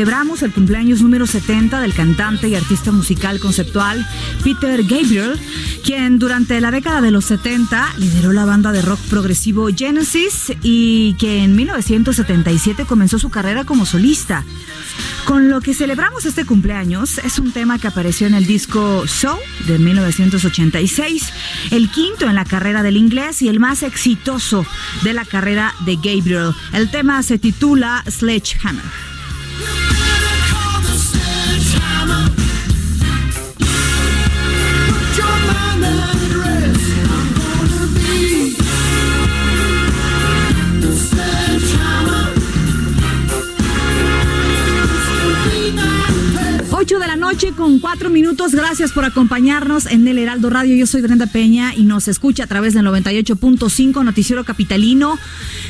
[0.00, 4.08] Celebramos el cumpleaños número 70 del cantante y artista musical conceptual
[4.42, 5.38] Peter Gabriel,
[5.84, 11.16] quien durante la década de los 70 lideró la banda de rock progresivo Genesis y
[11.18, 14.42] que en 1977 comenzó su carrera como solista.
[15.26, 19.36] Con lo que celebramos este cumpleaños es un tema que apareció en el disco Show
[19.66, 21.30] de 1986,
[21.72, 24.64] el quinto en la carrera del inglés y el más exitoso
[25.02, 26.54] de la carrera de Gabriel.
[26.72, 29.09] El tema se titula Sledgehammer.
[47.60, 48.52] Con 4 minutos.
[48.52, 50.74] Gracias por acompañarnos en el Heraldo Radio.
[50.76, 55.18] Yo soy Brenda Peña y nos escucha a través del 98.5 Noticiero Capitalino.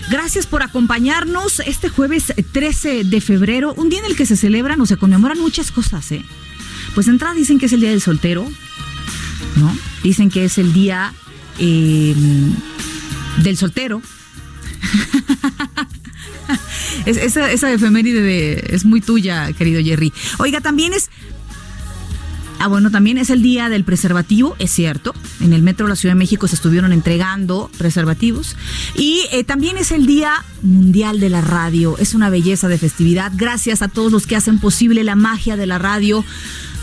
[0.09, 4.81] Gracias por acompañarnos este jueves 13 de febrero, un día en el que se celebran
[4.81, 6.12] o se conmemoran muchas cosas.
[6.12, 6.25] ¿eh?
[6.95, 8.49] Pues de entrada dicen que es el día del soltero,
[9.56, 9.77] ¿no?
[10.05, 11.12] Dicen que es el día
[11.59, 12.15] eh,
[13.43, 14.00] del soltero.
[17.06, 20.12] Es- esa, esa efeméride de- es muy tuya, querido Jerry.
[20.39, 21.09] Oiga, también es.
[22.62, 25.15] Ah, bueno, también es el día del preservativo, es cierto.
[25.41, 28.54] En el metro de la Ciudad de México se estuvieron entregando preservativos.
[28.94, 31.97] Y eh, también es el Día Mundial de la Radio.
[31.97, 33.32] Es una belleza de festividad.
[33.34, 36.22] Gracias a todos los que hacen posible la magia de la radio.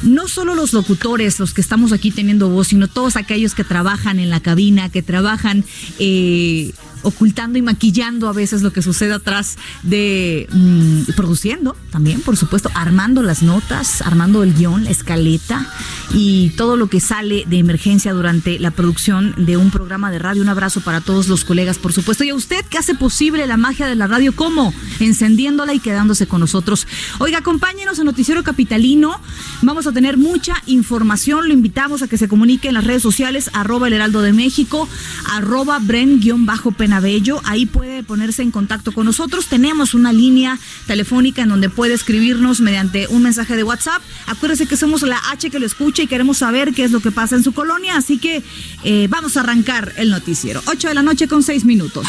[0.02, 4.18] No solo los locutores, los que estamos aquí teniendo voz, sino todos aquellos que trabajan
[4.18, 5.64] en la cabina, que trabajan
[6.00, 6.72] eh,
[7.08, 12.70] ocultando y maquillando a veces lo que sucede atrás de mm, produciendo también, por supuesto,
[12.74, 15.66] armando las notas, armando el guion, la escaleta
[16.14, 20.42] y todo lo que sale de emergencia durante la producción de un programa de radio.
[20.42, 22.24] Un abrazo para todos los colegas, por supuesto.
[22.24, 24.74] Y a usted que hace posible la magia de la radio, ¿cómo?
[25.00, 26.88] Encendiéndola y quedándose con nosotros.
[27.20, 29.20] Oiga, acompáñenos a Noticiero Capitalino.
[29.62, 31.48] Vamos a tener mucha información.
[31.48, 34.88] Lo invitamos a que se comunique en las redes sociales, arroba el heraldo de México,
[35.32, 36.97] arroba bren-penagos
[37.44, 39.48] Ahí puede ponerse en contacto con nosotros.
[39.48, 40.58] Tenemos una línea
[40.88, 44.02] telefónica en donde puede escribirnos mediante un mensaje de WhatsApp.
[44.26, 47.12] Acuérdese que somos la H que lo escucha y queremos saber qué es lo que
[47.12, 47.98] pasa en su colonia.
[47.98, 48.44] Así que
[48.84, 50.62] eh, vamos a arrancar el noticiero.
[50.66, 52.08] 8 de la noche con 6 minutos.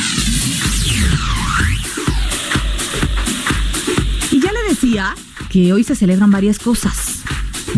[4.31, 5.15] Y ya le decía
[5.51, 7.23] que hoy se celebran varias cosas.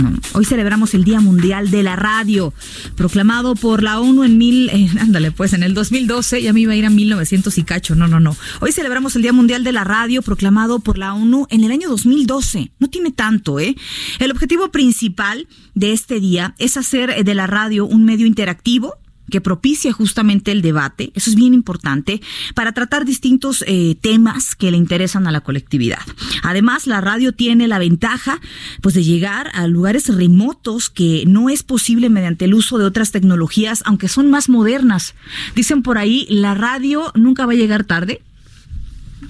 [0.03, 2.53] No, Hoy celebramos el Día Mundial de la Radio,
[2.97, 6.77] proclamado por la ONU en mil, ándale pues, en el 2012, ya me iba a
[6.77, 8.37] ir a 1900 y cacho, no, no, no.
[8.61, 11.89] Hoy celebramos el Día Mundial de la Radio, proclamado por la ONU en el año
[11.89, 12.73] 2012.
[12.79, 13.77] No tiene tanto, ¿eh?
[14.19, 18.95] El objetivo principal de este día es hacer eh, de la radio un medio interactivo,
[19.31, 22.21] que propicia justamente el debate, eso es bien importante,
[22.55, 26.01] para tratar distintos eh, temas que le interesan a la colectividad.
[26.43, 28.41] Además, la radio tiene la ventaja
[28.83, 33.13] pues, de llegar a lugares remotos que no es posible mediante el uso de otras
[33.13, 35.15] tecnologías, aunque son más modernas.
[35.55, 38.23] Dicen por ahí, la radio nunca va a llegar tarde,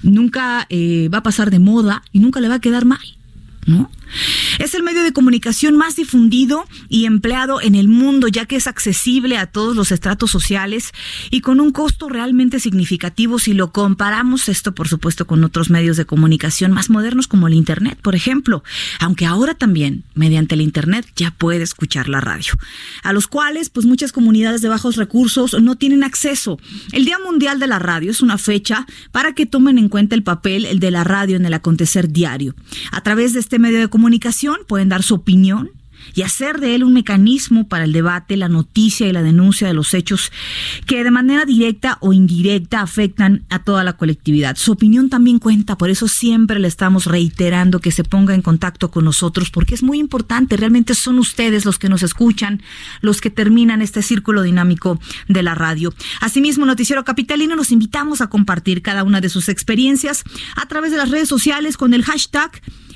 [0.03, 2.99] nunca eh, va a pasar de moda y nunca le va a quedar mal.
[3.67, 3.91] ¿No?
[4.59, 8.67] Es el medio de comunicación más difundido y empleado en el mundo, ya que es
[8.67, 10.91] accesible a todos los estratos sociales
[11.29, 15.97] y con un costo realmente significativo si lo comparamos esto, por supuesto, con otros medios
[15.97, 18.63] de comunicación más modernos como el Internet, por ejemplo,
[18.99, 22.53] aunque ahora también, mediante el Internet, ya puede escuchar la radio,
[23.03, 26.59] a los cuales, pues muchas comunidades de bajos recursos no tienen acceso.
[26.91, 30.23] El Día Mundial de la Radio es una fecha para que tomen en cuenta el
[30.23, 32.55] papel de la radio en el acontecer diario.
[32.91, 34.00] A través de este medio de comunicación
[34.67, 35.71] pueden dar su opinión
[36.13, 39.73] y hacer de él un mecanismo para el debate, la noticia y la denuncia de
[39.73, 40.31] los hechos
[40.85, 44.57] que de manera directa o indirecta afectan a toda la colectividad.
[44.57, 48.91] Su opinión también cuenta, por eso siempre le estamos reiterando que se ponga en contacto
[48.91, 52.61] con nosotros porque es muy importante, realmente son ustedes los que nos escuchan,
[53.01, 55.93] los que terminan este círculo dinámico de la radio.
[56.19, 60.23] Asimismo, Noticiero Capitalino nos invitamos a compartir cada una de sus experiencias
[60.55, 62.51] a través de las redes sociales con el hashtag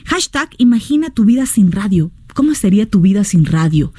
[0.05, 2.11] Hashtag Imagina tu vida sin radio.
[2.33, 3.93] ¿Cómo sería tu vida sin radio?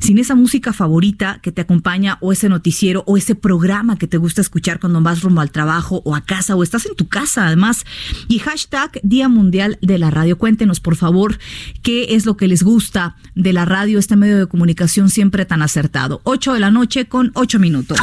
[0.00, 4.16] Sin esa música favorita que te acompaña o ese noticiero o ese programa que te
[4.16, 7.46] gusta escuchar cuando vas rumbo al trabajo o a casa o estás en tu casa
[7.46, 7.84] además.
[8.26, 10.38] Y hashtag Día Mundial de la Radio.
[10.38, 11.38] Cuéntenos por favor
[11.82, 15.62] qué es lo que les gusta de la radio, este medio de comunicación siempre tan
[15.62, 16.20] acertado.
[16.24, 17.98] 8 de la noche con 8 minutos.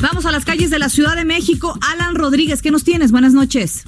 [0.00, 1.76] Vamos a las calles de la Ciudad de México.
[1.80, 3.10] Alan Rodríguez, ¿qué nos tienes?
[3.10, 3.84] Buenas noches.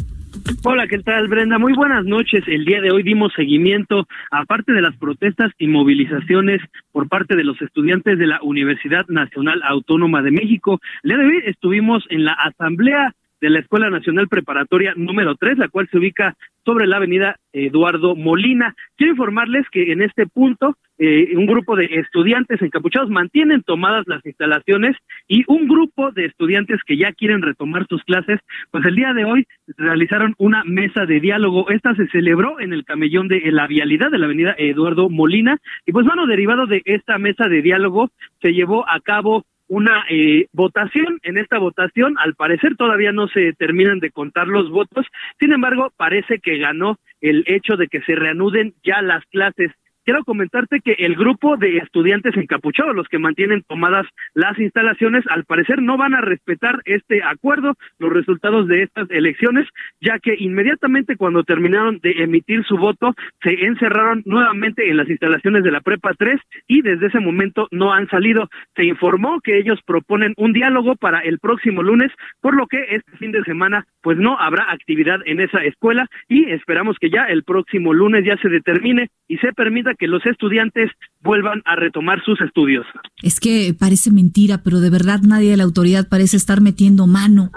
[0.65, 1.59] Hola, ¿qué tal, Brenda?
[1.59, 2.43] Muy buenas noches.
[2.47, 6.61] El día de hoy dimos seguimiento, aparte de las protestas y movilizaciones
[6.91, 10.81] por parte de los estudiantes de la Universidad Nacional Autónoma de México.
[11.03, 15.59] El día de hoy estuvimos en la Asamblea de la Escuela Nacional Preparatoria número 3,
[15.59, 18.75] la cual se ubica sobre la avenida Eduardo Molina.
[18.97, 24.25] Quiero informarles que en este punto eh, un grupo de estudiantes encapuchados mantienen tomadas las
[24.27, 24.97] instalaciones
[25.29, 28.41] y un grupo de estudiantes que ya quieren retomar sus clases,
[28.71, 29.47] pues el día de hoy
[29.77, 31.71] realizaron una mesa de diálogo.
[31.71, 35.93] Esta se celebró en el camellón de la vialidad de la avenida Eduardo Molina y
[35.93, 38.11] pues bueno, derivado de esta mesa de diálogo
[38.43, 41.21] se llevó a cabo una eh, votación.
[41.23, 45.07] En esta votación, al parecer, todavía no se terminan de contar los votos.
[45.39, 49.73] Sin embargo, parece que ganó el hecho de que se reanuden ya las clases
[50.09, 55.45] quiero comentarte que el grupo de estudiantes encapuchados, los que mantienen tomadas las instalaciones, al
[55.45, 59.69] parecer no van a respetar este acuerdo, los resultados de estas elecciones,
[60.01, 65.63] ya que inmediatamente cuando terminaron de emitir su voto, se encerraron nuevamente en las instalaciones
[65.63, 68.49] de la Prepa 3 y desde ese momento no han salido.
[68.77, 72.11] Se informó que ellos proponen un diálogo para el próximo lunes,
[72.41, 76.51] por lo que este fin de semana pues no habrá actividad en esa escuela y
[76.51, 80.91] esperamos que ya el próximo lunes ya se determine y se permita que los estudiantes
[81.23, 82.87] vuelvan a retomar sus estudios.
[83.23, 87.51] Es que parece mentira, pero de verdad nadie de la autoridad parece estar metiendo mano.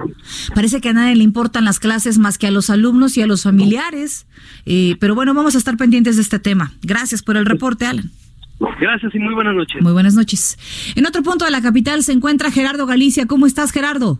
[0.55, 3.27] Parece que a nadie le importan las clases más que a los alumnos y a
[3.27, 4.27] los familiares.
[4.65, 6.71] Eh, pero bueno, vamos a estar pendientes de este tema.
[6.81, 8.09] Gracias por el reporte, Alan.
[8.79, 9.81] Gracias y muy buenas noches.
[9.81, 10.93] Muy buenas noches.
[10.95, 13.25] En otro punto de la capital se encuentra Gerardo Galicia.
[13.25, 14.19] ¿Cómo estás, Gerardo?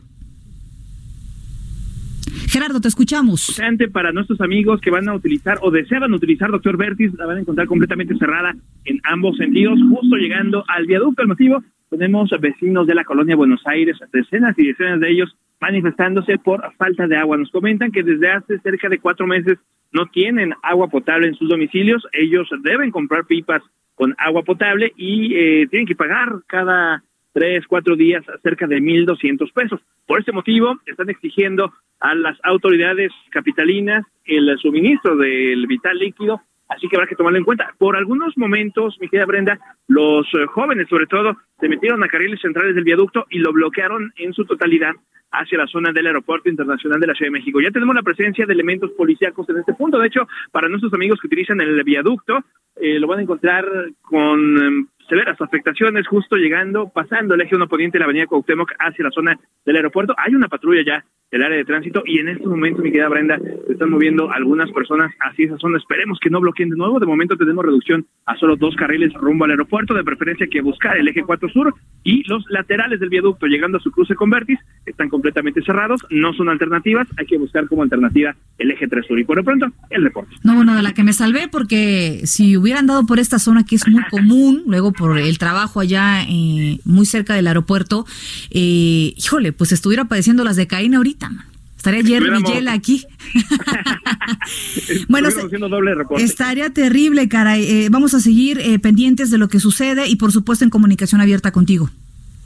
[2.51, 3.61] Gerardo, te escuchamos.
[3.93, 7.39] Para nuestros amigos que van a utilizar o desean utilizar Doctor Vertis, la van a
[7.39, 8.53] encontrar completamente cerrada
[8.83, 11.21] en ambos sentidos, justo llegando al viaducto.
[11.21, 16.39] El motivo, tenemos vecinos de la colonia Buenos Aires, decenas y decenas de ellos manifestándose
[16.39, 17.37] por falta de agua.
[17.37, 19.57] Nos comentan que desde hace cerca de cuatro meses
[19.93, 22.05] no tienen agua potable en sus domicilios.
[22.11, 23.61] Ellos deben comprar pipas
[23.95, 27.01] con agua potable y eh, tienen que pagar cada
[27.33, 29.79] tres, cuatro días cerca de mil doscientos pesos.
[30.05, 36.87] Por este motivo, están exigiendo a las autoridades capitalinas el suministro del vital líquido así
[36.87, 37.73] que habrá que tomarlo en cuenta.
[37.77, 42.39] Por algunos momentos, mi querida Brenda, los eh, jóvenes sobre todo se metieron a carriles
[42.41, 44.93] centrales del viaducto y lo bloquearon en su totalidad
[45.31, 47.61] hacia la zona del Aeropuerto Internacional de la Ciudad de México.
[47.61, 49.97] Ya tenemos la presencia de elementos policíacos en este punto.
[49.97, 52.39] De hecho, para nuestros amigos que utilizan el viaducto,
[52.75, 53.65] eh, lo van a encontrar
[54.01, 58.71] con em, severas afectaciones justo llegando, pasando el eje 1 poniente de la avenida Cuauhtémoc
[58.79, 60.15] hacia la zona del aeropuerto.
[60.17, 63.39] Hay una patrulla ya del área de tránsito y en este momento, mi querida Brenda,
[63.39, 65.77] se están moviendo algunas personas hacia esa zona.
[65.77, 66.99] Esperemos que no bloqueen de nuevo.
[66.99, 70.97] De momento tenemos reducción a solo dos carriles rumbo al aeropuerto, de preferencia que buscar
[70.97, 74.59] el eje 4 sur y los laterales del viaducto llegando a su cruce con Vertis
[74.85, 79.17] están completamente cerrados, no son alternativas, hay que buscar como alternativa el eje 3 sur.
[79.17, 80.35] Y por lo pronto, el reporte.
[80.43, 83.75] No, bueno, de la que me salvé porque si hubieran dado por esta zona que
[83.75, 88.05] es muy común, luego por el trabajo allá eh, muy cerca del aeropuerto,
[88.51, 91.45] eh, híjole, pues estuviera padeciendo las de Caína ahorita, man.
[91.75, 93.03] Estaría Jerry Villela aquí.
[95.09, 95.29] bueno,
[95.67, 97.63] doble estaría terrible, caray.
[97.63, 101.21] Eh, vamos a seguir eh, pendientes de lo que sucede y por supuesto en comunicación
[101.21, 101.89] abierta contigo.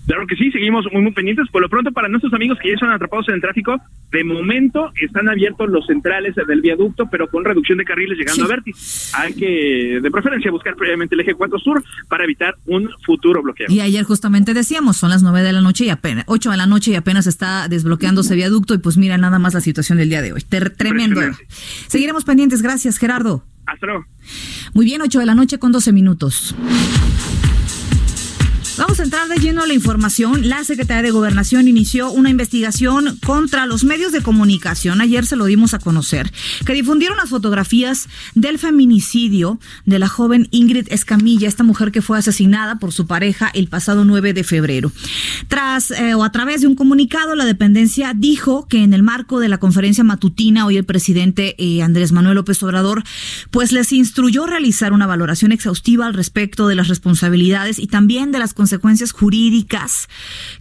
[0.08, 1.48] Claro que sí, seguimos muy, muy pendientes.
[1.52, 3.76] Por lo pronto, para nuestros amigos que ya están atrapados en el tráfico,
[4.12, 8.52] de momento están abiertos los centrales del viaducto, pero con reducción de carriles llegando Sí.
[8.52, 9.12] a Vértiz.
[9.16, 13.68] Hay que, de preferencia, buscar previamente el eje 4 sur para evitar un futuro bloqueo.
[13.70, 16.68] Y ayer justamente decíamos, son las nueve de la noche y apenas, ocho de la
[16.68, 20.22] noche y apenas está desbloqueándose viaducto y pues mira nada más la situación del día
[20.22, 20.42] de hoy.
[20.42, 21.22] Ter- tremendo.
[21.88, 22.62] Seguiremos pendientes.
[22.62, 23.44] Gracias, Gerardo.
[23.66, 24.06] Hasta luego.
[24.76, 26.56] Muy bien, 8 de la noche con 12 minutos.
[28.78, 30.50] Vamos a entrar de lleno a la información.
[30.50, 35.00] La Secretaría de Gobernación inició una investigación contra los medios de comunicación.
[35.00, 36.30] Ayer se lo dimos a conocer,
[36.66, 42.18] que difundieron las fotografías del feminicidio de la joven Ingrid Escamilla, esta mujer que fue
[42.18, 44.92] asesinada por su pareja el pasado 9 de febrero.
[45.48, 49.40] Tras eh, o a través de un comunicado, la dependencia dijo que en el marco
[49.40, 53.04] de la conferencia matutina, hoy el presidente eh, Andrés Manuel López Obrador,
[53.52, 58.40] pues les instruyó realizar una valoración exhaustiva al respecto de las responsabilidades y también de
[58.40, 58.65] las consecuencias
[59.12, 60.08] jurídicas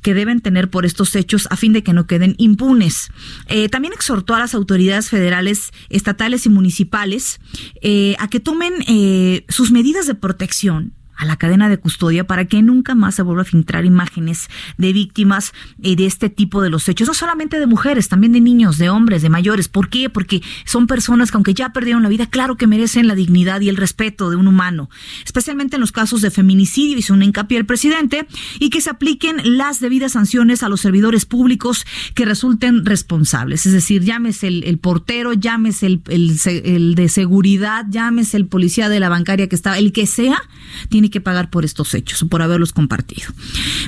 [0.03, 3.11] que deben tener por estos hechos a fin de que no queden impunes.
[3.49, 7.41] Eh, también exhortó a las autoridades federales, estatales y municipales
[7.83, 12.47] eh, a que tomen eh, sus medidas de protección a la cadena de custodia para
[12.47, 15.53] que nunca más se vuelva a filtrar imágenes de víctimas
[15.83, 18.91] eh, de este tipo de los hechos, no solamente de mujeres, también de niños, de
[18.91, 19.69] hombres, de mayores.
[19.69, 20.11] ¿Por qué?
[20.11, 23.69] Porque son personas que aunque ya perdieron la vida, claro que merecen la dignidad y
[23.69, 24.91] el respeto de un humano,
[25.25, 28.27] especialmente en los casos de feminicidio, hizo un hincapié el presidente,
[28.59, 33.73] y que se apliquen las debidas sanciones a los servidores públicos que resulten responsables, es
[33.73, 39.09] decir, llámese el, el portero, llámese el, el de seguridad, llámese el policía de la
[39.09, 40.43] bancaria que estaba, el que sea,
[40.89, 43.29] tiene que pagar por estos hechos o por haberlos compartido.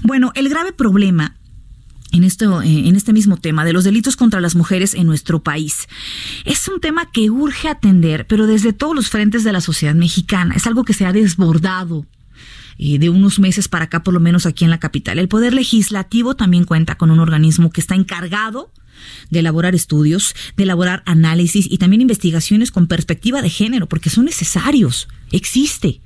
[0.02, 1.36] Bueno, el grave problema
[2.12, 5.42] en, esto, eh, en este mismo tema de los delitos contra las mujeres en nuestro
[5.42, 5.88] país.
[6.44, 10.54] Es un tema que urge atender, pero desde todos los frentes de la sociedad mexicana.
[10.54, 12.06] Es algo que se ha desbordado
[12.78, 15.18] eh, de unos meses para acá, por lo menos aquí en la capital.
[15.18, 18.72] El Poder Legislativo también cuenta con un organismo que está encargado
[19.30, 24.24] de elaborar estudios, de elaborar análisis y también investigaciones con perspectiva de género, porque son
[24.24, 25.08] necesarios.
[25.30, 26.00] Existe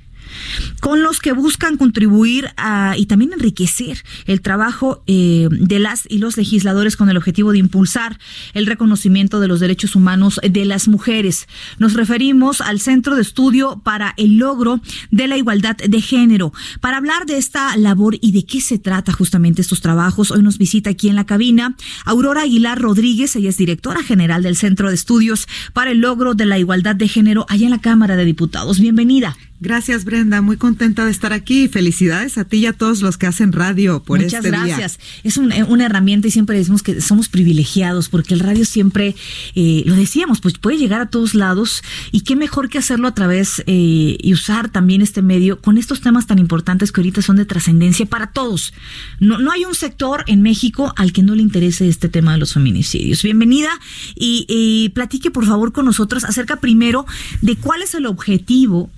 [0.81, 6.19] con los que buscan contribuir a, y también enriquecer el trabajo eh, de las y
[6.19, 8.19] los legisladores con el objetivo de impulsar
[8.55, 11.47] el reconocimiento de los derechos humanos de las mujeres.
[11.79, 14.81] Nos referimos al Centro de Estudio para el Logro
[15.11, 16.53] de la Igualdad de Género.
[16.81, 20.59] Para hablar de esta labor y de qué se trata justamente estos trabajos, hoy nos
[20.59, 24.95] visita aquí en la cabina Aurora Aguilar Rodríguez, ella es directora general del Centro de
[24.95, 28.81] Estudios para el Logro de la Igualdad de Género allá en la Cámara de Diputados.
[28.81, 29.37] Bienvenida.
[29.63, 30.41] Gracias, Brenda.
[30.41, 31.69] Muy contenta de estar aquí.
[31.69, 34.97] Felicidades a ti y a todos los que hacen radio por Muchas este gracias.
[34.97, 35.07] día.
[35.23, 39.15] Es un- eh, una herramienta y siempre decimos que somos privilegiados porque el radio siempre,
[39.55, 43.15] eh, lo decíamos, pues puede llegar a todos lados y qué mejor que hacerlo a
[43.15, 47.37] través eh, y usar también este medio con estos temas tan importantes que ahorita son
[47.37, 48.73] de trascendencia para todos.
[49.19, 52.39] No, no hay un sector en México al que no le interese este tema de
[52.39, 53.23] los feminicidios.
[53.23, 53.69] Bienvenida
[54.17, 57.05] y, y platique por favor con nosotros acerca primero
[57.43, 58.91] de cuál es el objetivo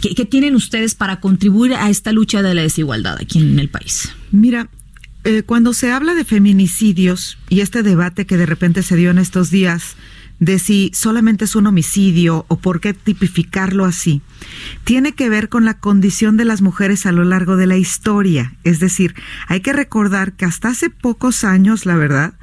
[0.00, 4.12] que tienen ustedes para contribuir a esta lucha de la desigualdad aquí en el país?
[4.30, 4.68] Mira,
[5.24, 9.18] eh, cuando se habla de feminicidios y este debate que de repente se dio en
[9.18, 9.96] estos días
[10.38, 14.22] de si solamente es un homicidio o por qué tipificarlo así,
[14.84, 18.54] tiene que ver con la condición de las mujeres a lo largo de la historia.
[18.62, 19.14] Es decir,
[19.48, 22.34] hay que recordar que hasta hace pocos años, la verdad,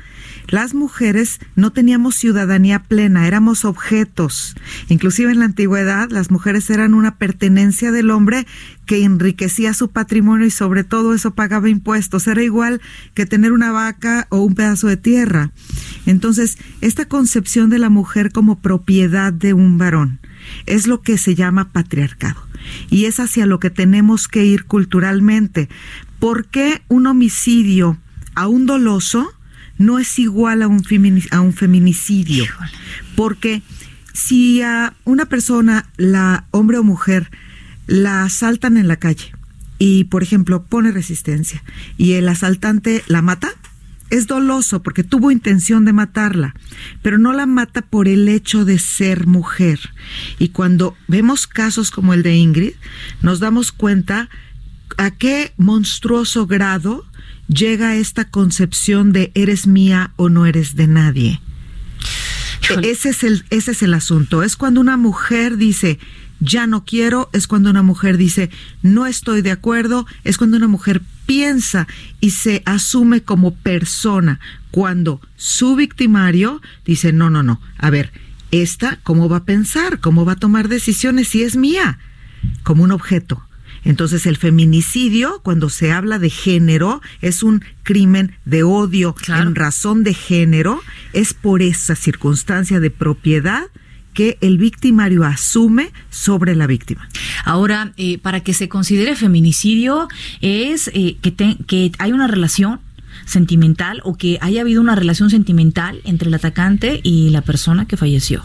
[0.48, 4.56] las mujeres no teníamos ciudadanía plena, éramos objetos.
[4.90, 8.46] Inclusive en la antigüedad las mujeres eran una pertenencia del hombre
[8.86, 12.28] que enriquecía su patrimonio y sobre todo eso pagaba impuestos.
[12.28, 12.82] Era igual
[13.14, 15.52] que tener una vaca o un pedazo de tierra.
[16.06, 20.20] Entonces, esta concepción de la mujer como propiedad de un varón
[20.66, 22.42] es lo que se llama patriarcado.
[22.90, 25.70] Y es hacia lo que tenemos que ir culturalmente.
[26.20, 27.98] ¿Por qué un homicidio
[28.36, 29.32] a un doloso
[29.86, 30.84] no es igual a un,
[31.32, 32.46] a un feminicidio?
[33.16, 33.62] Porque
[34.14, 37.32] si a una persona, la hombre o mujer,
[37.88, 39.34] la asaltan en la calle
[39.80, 41.64] y, por ejemplo, pone resistencia
[41.98, 43.52] y el asaltante la mata,
[44.10, 46.54] es doloso porque tuvo intención de matarla,
[47.02, 49.80] pero no la mata por el hecho de ser mujer.
[50.38, 52.74] Y cuando vemos casos como el de Ingrid,
[53.22, 54.30] nos damos cuenta
[54.98, 57.06] a qué monstruoso grado
[57.48, 61.42] llega esta concepción de eres mía o no eres de nadie.
[62.82, 64.42] Ese es el, ese es el asunto.
[64.42, 66.00] Es cuando una mujer dice,
[66.40, 68.50] ya no quiero, es cuando una mujer dice,
[68.82, 71.88] no estoy de acuerdo, es cuando una mujer piensa
[72.20, 74.40] y se asume como persona,
[74.72, 78.12] cuando su victimario dice, no, no, no, a ver,
[78.52, 80.00] esta, ¿cómo va a pensar?
[80.00, 82.00] ¿Cómo va a tomar decisiones si es mía?
[82.64, 83.42] Como un objeto.
[83.86, 90.04] Entonces el feminicidio, cuando se habla de género, es un crimen de odio en razón
[90.04, 93.64] de género, es por esa circunstancia de propiedad
[94.14, 97.10] que el victimario asume sobre la víctima.
[97.46, 100.08] Ahora, eh, para que se considere feminicidio
[100.42, 102.80] es eh, que, que hay una relación
[103.26, 107.98] sentimental o que haya habido una relación sentimental entre el atacante y la persona que
[107.98, 108.42] falleció,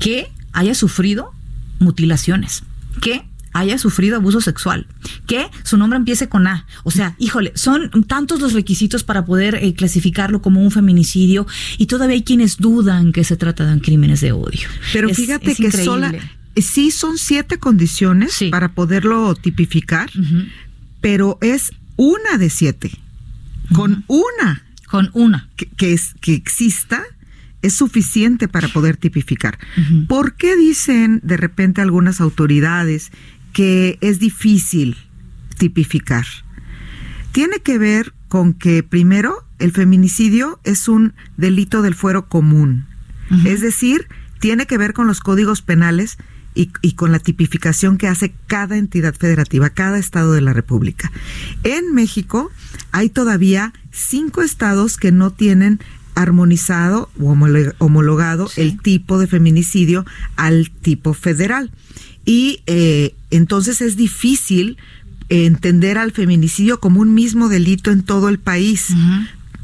[0.00, 1.32] que haya sufrido
[1.80, 2.62] mutilaciones,
[3.00, 4.86] que haya sufrido abuso sexual,
[5.26, 6.66] que su nombre empiece con A.
[6.82, 11.46] O sea, híjole, son tantos los requisitos para poder eh, clasificarlo como un feminicidio
[11.78, 14.68] y todavía hay quienes dudan que se trata de crímenes de odio.
[14.92, 16.12] Pero fíjate que sola,
[16.56, 20.10] sí son siete condiciones para poderlo tipificar,
[21.00, 22.90] pero es una de siete.
[23.72, 24.64] Con una.
[24.88, 25.48] Con una.
[25.76, 27.02] Que, es, que exista
[27.64, 29.58] es suficiente para poder tipificar.
[30.06, 33.10] ¿Por qué dicen de repente algunas autoridades
[33.54, 34.98] que es difícil
[35.56, 36.26] tipificar.
[37.32, 42.86] Tiene que ver con que, primero, el feminicidio es un delito del fuero común.
[43.46, 44.06] Es decir,
[44.38, 46.18] tiene que ver con los códigos penales
[46.54, 51.10] y, y, con la tipificación que hace cada entidad federativa, cada estado de la República.
[51.62, 52.50] En México
[52.92, 55.80] hay todavía cinco estados que no tienen
[56.14, 57.36] armonizado o
[57.78, 60.04] homologado el tipo de feminicidio
[60.36, 61.70] al tipo federal.
[62.24, 64.78] Y eh, entonces es difícil
[65.28, 68.88] entender al feminicidio como un mismo delito en todo el país.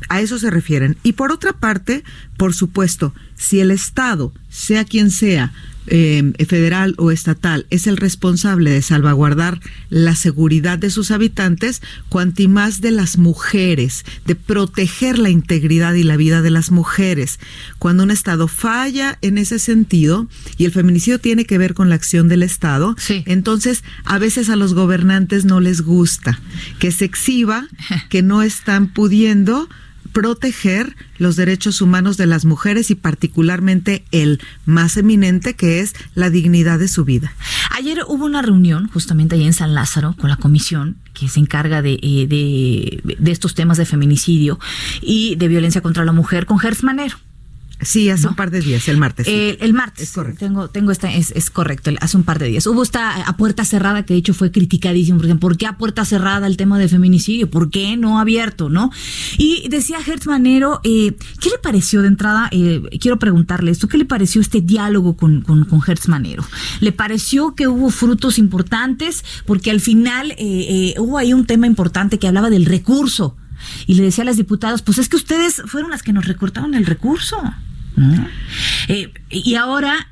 [0.08, 0.96] A eso se refieren.
[1.02, 2.02] Y por otra parte,
[2.36, 5.52] por supuesto, si el Estado, sea quien sea,
[5.86, 12.48] eh, federal o estatal es el responsable de salvaguardar la seguridad de sus habitantes, cuanti
[12.48, 17.38] más de las mujeres, de proteger la integridad y la vida de las mujeres.
[17.78, 21.94] Cuando un Estado falla en ese sentido, y el feminicidio tiene que ver con la
[21.94, 22.94] acción del Estado,
[23.26, 26.40] entonces a veces a los gobernantes no les gusta
[26.78, 27.66] que se exhiba
[28.08, 29.68] que no están pudiendo
[30.12, 36.30] proteger los derechos humanos de las mujeres y particularmente el más eminente que es la
[36.30, 37.32] dignidad de su vida.
[37.76, 41.82] Ayer hubo una reunión justamente ahí en San Lázaro con la comisión que se encarga
[41.82, 44.58] de, eh, de, de estos temas de feminicidio
[45.00, 47.18] y de violencia contra la mujer con Gers Manero
[47.82, 49.26] Sí, hace un par de días, el martes.
[49.26, 50.08] el martes.
[50.08, 50.38] Es correcto.
[50.40, 52.66] Tengo, tengo esta, es, es, correcto, hace un par de días.
[52.66, 55.78] Hubo esta a puerta cerrada que de hecho fue criticadísimo, por ejemplo, ¿por qué a
[55.78, 57.48] puerta cerrada el tema de feminicidio?
[57.48, 58.90] ¿Por qué no abierto, no?
[59.38, 62.48] Y decía Hertz Manero, eh, ¿qué le pareció de entrada?
[62.52, 66.44] Eh, quiero preguntarle esto, ¿qué le pareció este diálogo con, con, con Hertz Manero?
[66.80, 69.24] ¿Le pareció que hubo frutos importantes?
[69.46, 73.36] Porque al final eh, hubo ahí un tema importante que hablaba del recurso.
[73.86, 76.74] Y le decía a las diputadas, pues es que ustedes fueron las que nos recortaron
[76.74, 77.36] el recurso.
[78.88, 80.08] Eh, y ahora,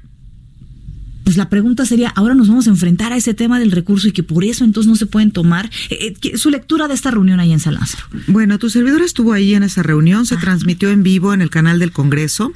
[1.25, 4.13] pues la pregunta sería, ahora nos vamos a enfrentar a ese tema del recurso y
[4.13, 5.71] que por eso entonces no se pueden tomar.
[5.91, 8.05] Eh, eh, su lectura de esta reunión ahí en San Lázaro.
[8.27, 11.79] Bueno, tu servidor estuvo ahí en esa reunión, se transmitió en vivo en el canal
[11.79, 12.53] del Congreso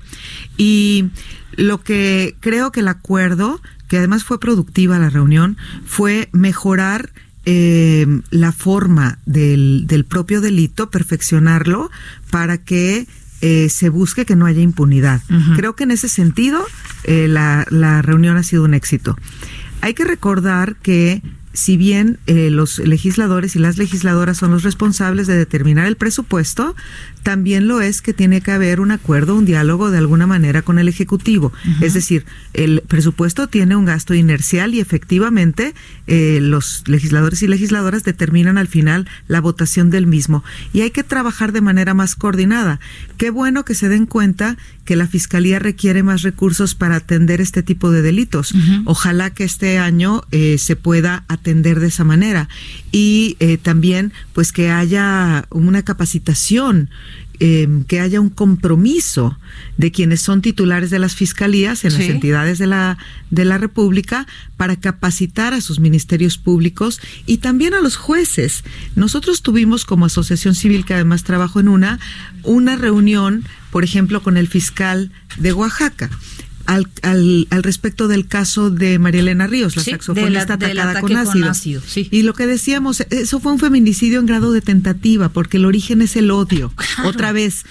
[0.56, 1.06] y
[1.56, 7.12] lo que creo que el acuerdo, que además fue productiva la reunión, fue mejorar
[7.44, 11.90] la forma del, del propio delito, perfeccionarlo
[12.30, 13.08] para que
[13.42, 15.20] eh, se busque que no haya impunidad.
[15.56, 16.64] Creo que en ese sentido
[17.04, 19.18] eh, la, la reunión ha sido un éxito.
[19.80, 25.26] Hay que recordar que si bien eh, los legisladores y las legisladoras son los responsables
[25.26, 26.74] de determinar el presupuesto,
[27.22, 30.78] también lo es que tiene que haber un acuerdo, un diálogo de alguna manera con
[30.78, 31.52] el Ejecutivo.
[31.80, 35.74] Es decir, el presupuesto tiene un gasto inercial y efectivamente
[36.06, 40.44] eh, los legisladores y legisladoras determinan al final la votación del mismo.
[40.72, 42.80] Y hay que trabajar de manera más coordinada.
[43.16, 47.62] Qué bueno que se den cuenta que la Fiscalía requiere más recursos para atender este
[47.62, 48.54] tipo de delitos.
[48.84, 52.48] Ojalá que este año eh, se pueda atender de esa manera.
[52.90, 56.90] Y eh, también, pues, que haya una capacitación
[57.44, 59.36] eh, que haya un compromiso
[59.76, 62.98] de quienes son titulares de las fiscalías en las entidades de la,
[63.30, 68.62] de la República para capacitar a sus ministerios públicos y también a los jueces.
[68.94, 71.98] Nosotros tuvimos como asociación civil, que además trabajo en una,
[72.44, 76.10] una reunión, por ejemplo, con el fiscal de Oaxaca
[76.66, 80.68] al, al, al, respecto del caso de María Elena Ríos, la Sí, saxofonista de la-
[80.68, 81.50] del atacada con con ácido.
[81.50, 82.08] ácido, sí.
[82.10, 86.02] Y lo que decíamos, eso fue un feminicidio en grado de tentativa, porque el origen
[86.02, 86.72] es el odio.
[86.94, 87.08] Claro.
[87.10, 87.64] Otra vez,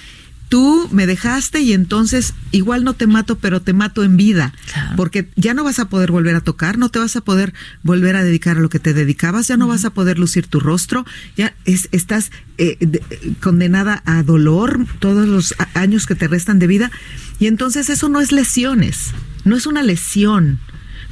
[0.52, 4.52] tú me dejaste y entonces igual no te mato, pero te mato en vida.
[4.70, 4.96] Claro.
[4.98, 8.16] Porque ya no vas a poder volver a tocar, no te vas a poder volver
[8.16, 11.06] a dedicar a lo que te dedicabas, ya no vas a poder lucir tu rostro,
[11.38, 13.02] ya es- estás eh, de-
[13.40, 16.90] condenada a dolor todos los años que te restan de vida.
[17.38, 19.12] Y entonces eso no es lesiones,
[19.46, 20.60] no es una lesión,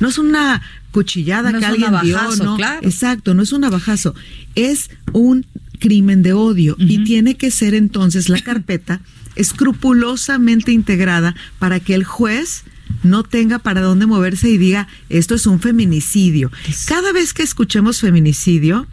[0.00, 2.57] no es una cuchillada No que alguien dio, no.
[2.57, 2.81] claro.
[2.87, 4.14] Exacto, no es un navajazo,
[4.55, 5.46] es un
[5.79, 9.00] crimen de odio y tiene que ser entonces la carpeta
[9.40, 12.64] escrupulosamente integrada para que el juez
[13.03, 16.50] no tenga para dónde moverse y diga esto es un feminicidio.
[16.87, 18.87] Cada vez que escuchemos feminicidio,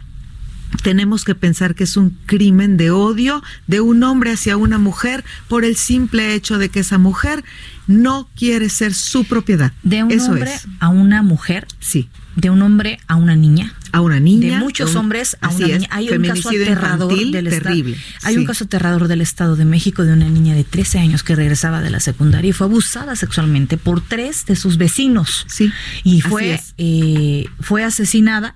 [0.82, 5.24] tenemos que pensar que es un crimen de odio de un hombre hacia una mujer
[5.48, 7.44] por el simple hecho de que esa mujer
[7.86, 9.72] no quiere ser su propiedad.
[9.82, 10.66] De un Eso hombre es.
[10.80, 13.74] a una mujer, Sí, de un hombre a una niña.
[13.92, 14.58] a una niña.
[14.58, 15.88] de muchos un- hombres a una es, niña.
[15.90, 17.62] Hay un caso aterrador infantil del estado.
[17.64, 17.96] terrible.
[18.24, 21.34] Hay un caso aterrador del Estado de México de una niña de 13 años que
[21.34, 25.46] regresaba de la secundaria y fue abusada sexualmente por tres de sus vecinos.
[25.48, 25.72] Sí,
[26.04, 28.54] Y fue, eh, fue asesinada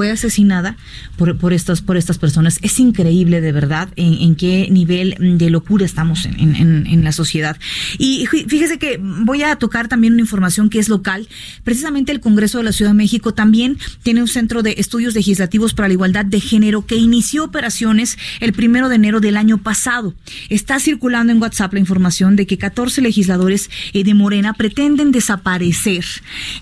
[0.00, 0.78] fue asesinada
[1.18, 2.58] por, por estas por estas personas.
[2.62, 7.58] Es increíble de verdad en, qué nivel de locura estamos en, en- la sociedad.
[7.98, 11.28] Y fí- fíjese que voy a tocar también una información que es local.
[11.64, 15.74] Precisamente el Congreso de la Ciudad de México también tiene un centro de estudios legislativos
[15.74, 20.14] para la igualdad de género que inició operaciones el primero de enero del año pasado.
[20.48, 26.06] Está circulando en WhatsApp la información de que 14 legisladores eh, de Morena pretenden desaparecer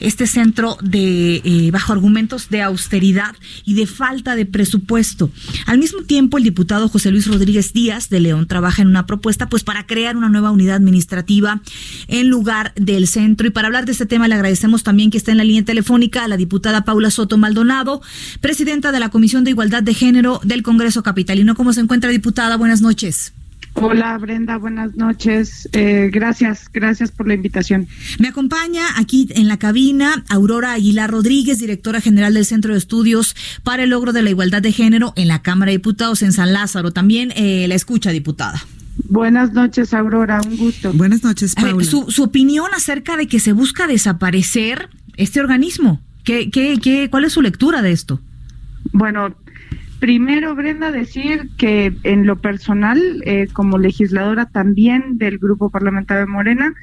[0.00, 3.27] este centro de eh, bajo argumentos de austeridad
[3.64, 5.30] y de falta de presupuesto.
[5.66, 9.48] Al mismo tiempo, el diputado José Luis Rodríguez Díaz de León trabaja en una propuesta
[9.48, 11.60] pues para crear una nueva unidad administrativa
[12.06, 13.46] en lugar del centro.
[13.46, 16.24] Y para hablar de este tema le agradecemos también que está en la línea telefónica
[16.24, 18.00] a la diputada Paula Soto Maldonado,
[18.40, 21.54] presidenta de la Comisión de Igualdad de Género del Congreso Capitalino.
[21.54, 22.56] ¿Cómo se encuentra, diputada?
[22.56, 23.32] Buenas noches.
[23.80, 25.68] Hola Brenda, buenas noches.
[25.72, 27.86] Eh, gracias, gracias por la invitación.
[28.18, 33.36] Me acompaña aquí en la cabina Aurora Aguilar Rodríguez, directora general del Centro de Estudios
[33.62, 36.52] para el Logro de la Igualdad de Género en la Cámara de Diputados en San
[36.52, 36.90] Lázaro.
[36.90, 38.60] También eh, la escucha, diputada.
[39.08, 40.92] Buenas noches Aurora, un gusto.
[40.92, 41.84] Buenas noches, ver, Paula.
[41.84, 46.00] su, su opinión acerca de que se busca desaparecer este organismo.
[46.24, 48.20] ¿Qué, qué, qué, ¿Cuál es su lectura de esto?
[48.92, 49.34] Bueno,
[49.98, 56.32] primero Brenda decir que en lo personal, eh, como legisladora también del Grupo Parlamentario de
[56.32, 56.74] Morena,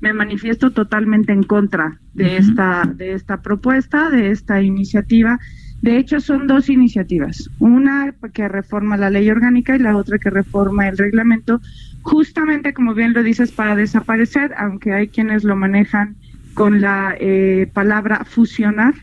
[0.00, 5.38] me manifiesto totalmente en contra de esta de esta propuesta, de esta iniciativa.
[5.80, 10.30] De hecho, son dos iniciativas, una que reforma la ley orgánica y la otra que
[10.30, 11.60] reforma el reglamento,
[12.02, 16.16] justamente como bien lo dices, para desaparecer, aunque hay quienes lo manejan
[16.54, 18.94] con la eh, palabra fusionar,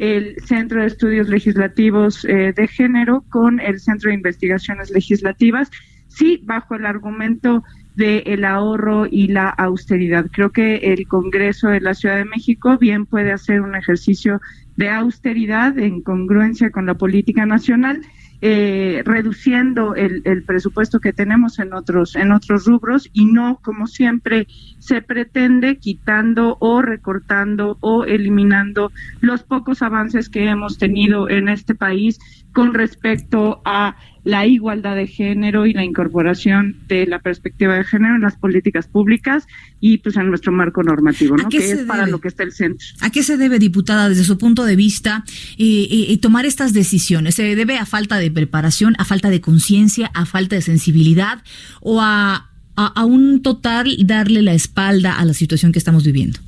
[0.00, 5.70] el Centro de Estudios Legislativos eh, de Género con el Centro de Investigaciones Legislativas,
[6.08, 7.62] sí, bajo el argumento
[7.94, 10.26] de el ahorro y la austeridad.
[10.32, 14.40] Creo que el Congreso de la Ciudad de México bien puede hacer un ejercicio
[14.76, 18.00] de austeridad en congruencia con la política nacional,
[18.40, 23.86] eh, reduciendo el, el presupuesto que tenemos en otros en otros rubros y no como
[23.86, 24.46] siempre
[24.84, 28.92] se pretende quitando o recortando o eliminando
[29.22, 32.18] los pocos avances que hemos tenido en este país
[32.52, 38.16] con respecto a la igualdad de género y la incorporación de la perspectiva de género
[38.16, 39.46] en las políticas públicas
[39.80, 41.48] y pues en nuestro marco normativo, ¿A ¿no?
[41.48, 42.12] qué Que se es para debe?
[42.12, 42.86] lo que está el centro.
[43.00, 45.24] ¿A qué se debe, diputada, desde su punto de vista,
[45.56, 47.34] eh, eh, eh, tomar estas decisiones?
[47.36, 51.42] ¿Se debe a falta de preparación, a falta de conciencia, a falta de sensibilidad
[51.80, 56.38] o a, a, a un total darle la espalda a la situación que estamos viviendo?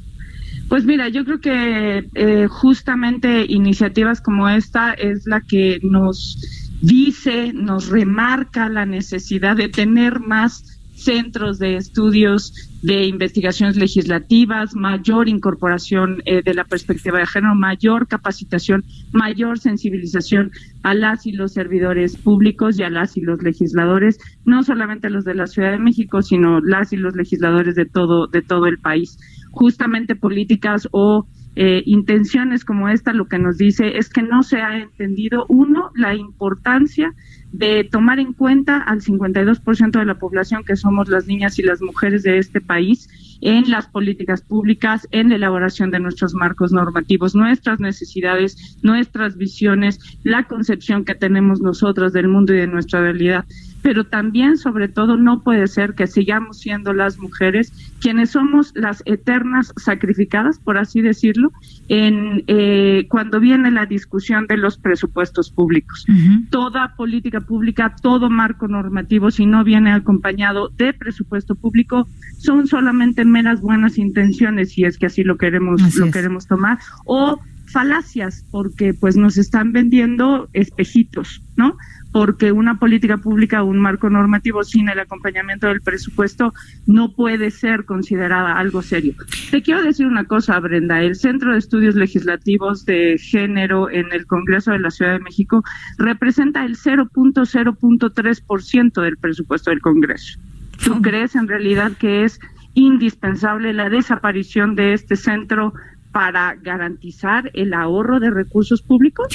[0.68, 6.38] Pues mira, yo creo que eh, justamente iniciativas como esta es la que nos
[6.80, 15.28] dice, nos remarca la necesidad de tener más centros de estudios de investigaciones legislativas, mayor
[15.28, 20.50] incorporación eh, de la perspectiva de género, mayor capacitación, mayor sensibilización
[20.82, 25.24] a las y los servidores públicos y a las y los legisladores, no solamente los
[25.24, 28.78] de la Ciudad de México, sino las y los legisladores de todo de todo el
[28.78, 29.18] país.
[29.50, 31.26] Justamente políticas o
[31.59, 35.90] eh, intenciones como esta lo que nos dice es que no se ha entendido, uno,
[35.94, 37.14] la importancia
[37.56, 41.80] de tomar en cuenta al 52% de la población que somos las niñas y las
[41.80, 43.08] mujeres de este país
[43.40, 49.98] en las políticas públicas, en la elaboración de nuestros marcos normativos, nuestras necesidades, nuestras visiones,
[50.22, 53.46] la concepción que tenemos nosotros del mundo y de nuestra realidad
[53.82, 59.02] pero también, sobre todo, no puede ser que sigamos siendo las mujeres quienes somos las
[59.06, 61.50] eternas sacrificadas, por así decirlo,
[61.88, 66.04] en eh, cuando viene la discusión de los presupuestos públicos.
[66.50, 72.06] Toda política pública, todo marco normativo, si no viene acompañado de presupuesto público,
[72.38, 77.40] son solamente meras buenas intenciones, si es que así lo queremos, lo queremos tomar, o
[77.66, 81.76] falacias, porque pues nos están vendiendo espejitos, ¿no?
[82.16, 86.55] Porque una política pública o un marco normativo sin el acompañamiento del presupuesto
[86.87, 89.12] no puede ser considerada algo serio.
[89.50, 94.24] Te quiero decir una cosa, Brenda, el Centro de Estudios Legislativos de Género en el
[94.24, 95.62] Congreso de la Ciudad de México
[95.98, 100.40] representa el 0.0.3% del presupuesto del Congreso.
[100.83, 102.40] ¿Tú crees en realidad que es
[102.72, 105.74] indispensable la desaparición de este centro
[106.12, 109.26] para garantizar el ahorro de recursos públicos?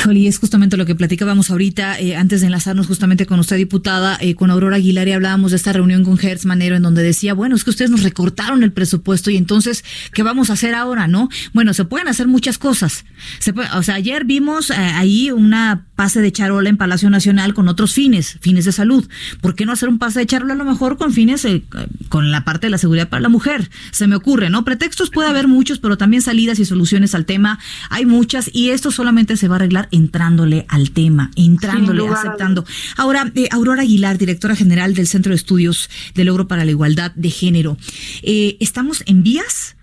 [0.00, 3.58] Híjole, y es justamente lo que platicábamos ahorita, eh, antes de enlazarnos justamente con usted,
[3.58, 7.02] diputada, eh, con Aurora Aguilar, y hablábamos de esta reunión con Hertz Manero, en donde
[7.02, 9.84] decía, bueno, es que ustedes nos recortaron el presupuesto y entonces,
[10.14, 11.28] ¿qué vamos a hacer ahora, no?
[11.52, 13.04] Bueno, se pueden hacer muchas cosas.
[13.40, 17.68] Se o sea, ayer vimos eh, ahí una pase de charola en Palacio Nacional con
[17.68, 19.06] otros fines, fines de salud.
[19.42, 21.46] ¿Por qué no hacer un pase de charola a lo mejor con fines,
[22.08, 23.68] con la parte de la seguridad para la mujer?
[23.90, 24.64] Se me ocurre, ¿no?
[24.64, 27.58] Pretextos puede haber muchos, pero también salidas y soluciones al tema
[27.90, 32.64] hay muchas y esto solamente se va a arreglar entrándole al tema, entrándole, aceptando.
[32.96, 37.12] Ahora, eh, Aurora Aguilar, directora general del Centro de Estudios de Logro para la Igualdad
[37.14, 37.76] de Género,
[38.22, 39.76] eh, ¿estamos en vías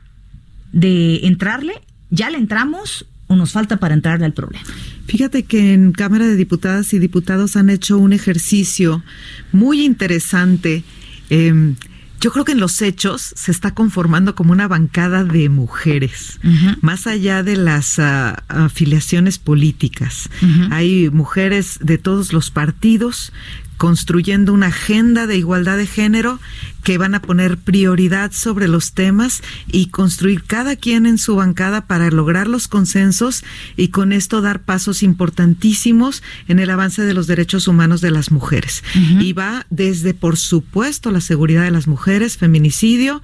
[0.72, 1.82] de entrarle?
[2.10, 4.66] ¿Ya le entramos o nos falta para entrarle al problema?
[5.08, 9.04] Fíjate que en Cámara de Diputadas y Diputados han hecho un ejercicio
[9.52, 10.84] muy interesante.
[11.30, 11.74] Eh,
[12.20, 16.40] yo creo que en los hechos se está conformando como una bancada de mujeres,
[16.82, 20.30] más allá de las ah, afiliaciones políticas.
[20.72, 23.32] Hay mujeres de todos los partidos
[23.78, 26.40] construyendo una agenda de igualdad de género
[26.88, 31.86] que van a poner prioridad sobre los temas y construir cada quien en su bancada
[31.86, 33.44] para lograr los consensos
[33.76, 38.32] y con esto dar pasos importantísimos en el avance de los derechos humanos de las
[38.32, 38.86] mujeres.
[39.20, 43.22] Y va desde, por supuesto, la seguridad de las mujeres, feminicidio,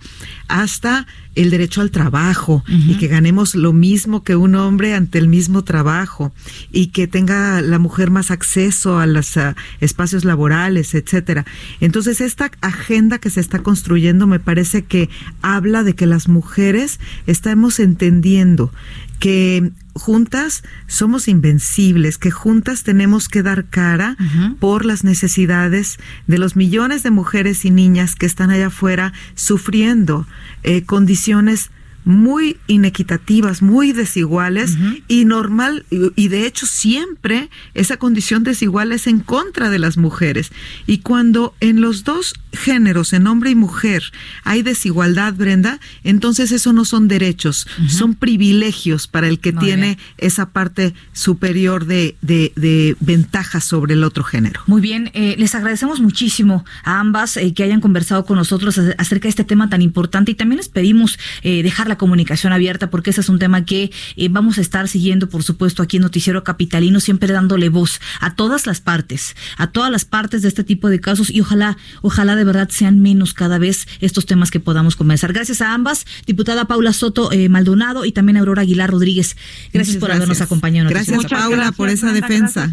[0.49, 5.27] hasta el derecho al trabajo y que ganemos lo mismo que un hombre ante el
[5.27, 6.31] mismo trabajo
[6.71, 9.33] y que tenga la mujer más acceso a los
[9.79, 11.45] espacios laborales, etcétera.
[11.79, 15.09] Entonces, esta agenda que se está construyendo me parece que
[15.41, 18.71] habla de que las mujeres estamos entendiendo
[19.19, 24.17] que juntas somos invencibles, que juntas tenemos que dar cara
[24.59, 30.27] por las necesidades de los millones de mujeres y niñas que están allá afuera sufriendo
[30.63, 31.69] eh, condiciones
[32.05, 39.19] muy inequitativas, muy desiguales y normal, y de hecho siempre esa condición desigual es en
[39.19, 40.51] contra de las mujeres.
[40.87, 44.03] Y cuando en los dos géneros, en hombre y mujer,
[44.43, 50.49] hay desigualdad, Brenda, entonces eso no son derechos, son privilegios para el que tiene esa
[50.49, 54.61] parte superior de, de, ventaja sobre el otro género.
[54.67, 59.23] Muy bien, eh, les agradecemos muchísimo a ambas eh, que hayan conversado con nosotros acerca
[59.23, 63.11] de este tema tan importante y también les pedimos eh, dejar la comunicación abierta porque
[63.11, 63.91] ese es un tema que
[64.29, 68.65] vamos a estar siguiendo, por supuesto, aquí en Noticiero Capitalino, siempre dándole voz a todas
[68.67, 72.43] las partes, a todas las partes de este tipo de casos y ojalá, ojalá de
[72.43, 75.33] verdad sean menos cada vez estos temas que podamos comenzar.
[75.33, 79.35] Gracias a ambas, diputada Paula Soto eh, Maldonado y también Aurora Aguilar Rodríguez.
[79.71, 80.89] Gracias por habernos acompañado.
[80.89, 82.71] gracias Paula por esa defensa.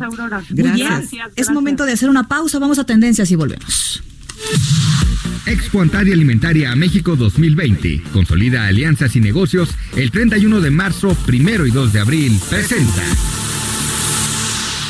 [0.50, 4.02] Gracias, Es momento de hacer una pausa, vamos a tendencias y volvemos.
[5.46, 8.02] Expo Antaria Alimentaria a México 2020.
[8.12, 12.40] Consolida alianzas y negocios el 31 de marzo, primero y 2 de abril.
[12.48, 13.02] Presenta.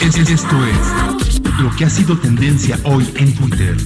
[0.01, 0.21] Esto
[0.67, 3.77] es lo que ha sido tendencia hoy en Twitter.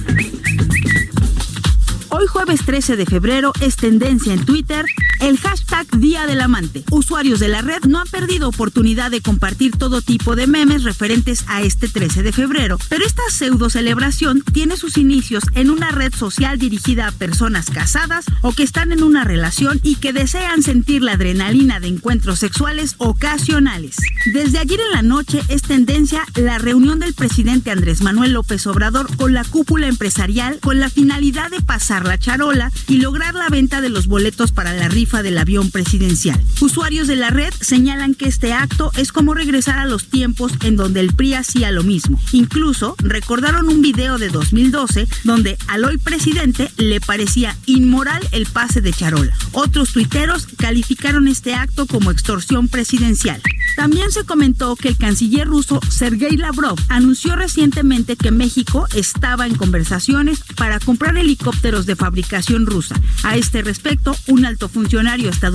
[2.09, 4.85] Hoy Hoy jueves 13 de febrero es tendencia en Twitter
[5.19, 6.83] el hashtag Día del Amante.
[6.89, 11.43] Usuarios de la red no han perdido oportunidad de compartir todo tipo de memes referentes
[11.47, 16.13] a este 13 de febrero, pero esta pseudo celebración tiene sus inicios en una red
[16.13, 21.01] social dirigida a personas casadas o que están en una relación y que desean sentir
[21.01, 23.97] la adrenalina de encuentros sexuales ocasionales.
[24.33, 29.13] Desde ayer en la noche es tendencia la reunión del presidente Andrés Manuel López Obrador
[29.17, 33.81] con la cúpula empresarial con la finalidad de pasar la charola y lograr la venta
[33.81, 36.41] de los boletos para la rifa del avión presidencial.
[36.61, 40.75] Usuarios de la red señalan que este acto es como regresar a los tiempos en
[40.75, 42.19] donde el PRI hacía lo mismo.
[42.31, 48.81] Incluso recordaron un video de 2012 donde al hoy presidente le parecía inmoral el pase
[48.81, 49.35] de charola.
[49.51, 53.41] Otros tuiteros calificaron este acto como extorsión presidencial.
[53.75, 59.55] También se comentó que el canciller ruso Sergei Lavrov anunció recientemente que México estaba en
[59.55, 62.95] conversaciones para comprar helicópteros de fabricación rusa.
[63.23, 65.54] A este respecto, un alto funcionario estadounidense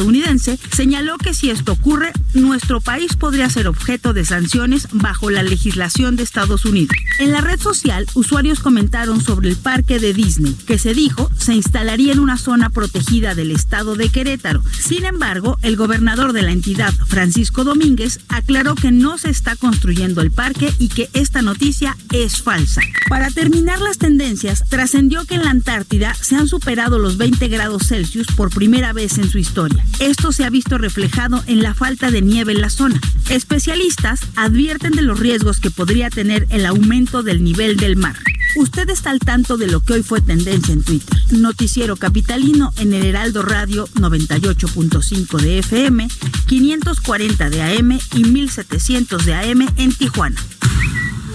[0.73, 6.17] señaló que si esto ocurre, nuestro país podría ser objeto de sanciones bajo la legislación
[6.17, 6.97] de Estados Unidos.
[7.19, 11.55] En la red social, usuarios comentaron sobre el parque de Disney, que se dijo se
[11.55, 14.63] instalaría en una zona protegida del estado de Querétaro.
[14.79, 20.23] Sin embargo, el gobernador de la entidad, Francisco Domínguez, aclaró que no se está construyendo
[20.23, 22.81] el parque y que esta noticia es falsa.
[23.09, 27.89] Para terminar las tendencias, trascendió que en la Antártida se han superado los 20 grados
[27.89, 29.85] Celsius por primera vez en su historia.
[29.99, 33.01] Esto se ha visto reflejado en la falta de nieve en la zona.
[33.29, 38.17] Especialistas advierten de los riesgos que podría tener el aumento del nivel del mar.
[38.57, 41.17] Usted está al tanto de lo que hoy fue tendencia en Twitter.
[41.31, 46.09] Noticiero Capitalino en el Heraldo Radio 98.5 de FM,
[46.47, 50.41] 540 de AM y 1700 de AM en Tijuana.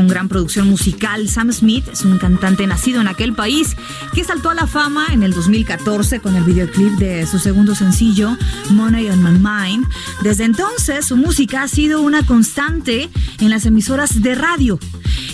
[0.00, 1.28] Con gran producción musical.
[1.28, 3.76] Sam Smith es un cantante nacido en aquel país
[4.14, 8.34] que saltó a la fama en el 2014 con el videoclip de su segundo sencillo,
[8.70, 9.86] Money on My Mind.
[10.22, 13.10] Desde entonces, su música ha sido una constante
[13.40, 14.78] en las emisoras de radio.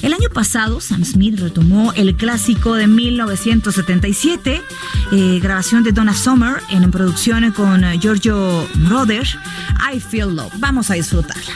[0.02, 4.62] El año pasado, Sam Smith retomó el clásico de 1977,
[5.12, 9.28] eh, grabación de Donna Summer en producción con eh, Giorgio Moroder,
[9.94, 10.54] I Feel Love.
[10.58, 11.54] Vamos a disfrutarla.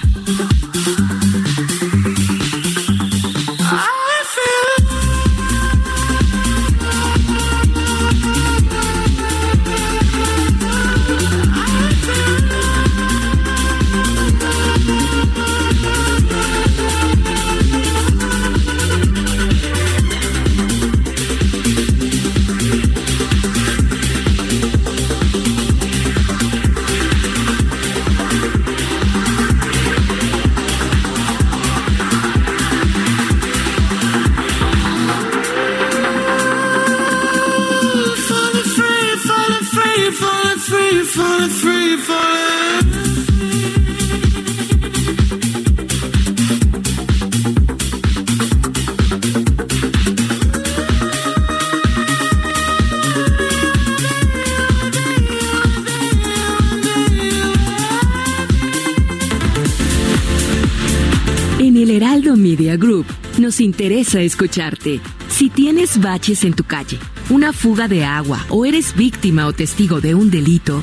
[62.37, 63.07] Media Group
[63.39, 65.01] nos interesa escucharte.
[65.29, 70.01] Si tienes baches en tu calle, una fuga de agua o eres víctima o testigo
[70.01, 70.83] de un delito,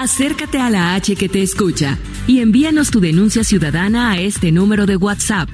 [0.00, 4.86] Acércate a la H que te escucha y envíanos tu denuncia ciudadana a este número
[4.86, 5.48] de WhatsApp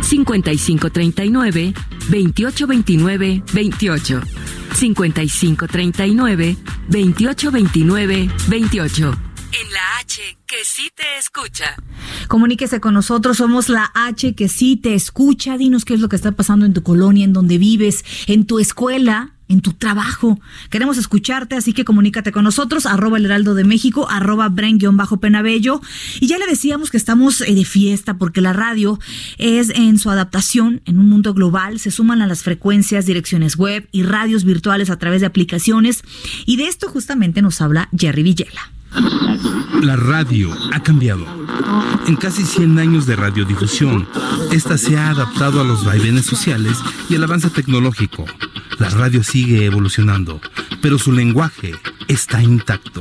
[0.00, 1.74] 5539
[2.08, 4.20] 2829 28
[4.74, 6.56] 5539
[6.88, 9.18] 2829 28
[9.52, 11.76] en la H que sí te escucha.
[12.28, 15.56] Comuníquese con nosotros, somos la H que sí te escucha.
[15.58, 18.58] Dinos qué es lo que está pasando en tu colonia, en donde vives, en tu
[18.58, 20.40] escuela, en tu trabajo.
[20.70, 25.80] Queremos escucharte, así que comunícate con nosotros, arroba el heraldo de México, arroba bren-penabello.
[26.20, 28.98] Y ya le decíamos que estamos eh, de fiesta porque la radio
[29.38, 31.80] es en su adaptación en un mundo global.
[31.80, 36.02] Se suman a las frecuencias, direcciones web y radios virtuales a través de aplicaciones.
[36.46, 38.79] Y de esto justamente nos habla Jerry Villela.
[39.82, 41.24] La radio ha cambiado.
[42.06, 44.08] En casi 100 años de radiodifusión,
[44.52, 46.78] esta se ha adaptado a los vaivenes sociales
[47.08, 48.24] y al avance tecnológico.
[48.78, 50.40] La radio sigue evolucionando,
[50.80, 51.74] pero su lenguaje
[52.08, 53.00] está intacto.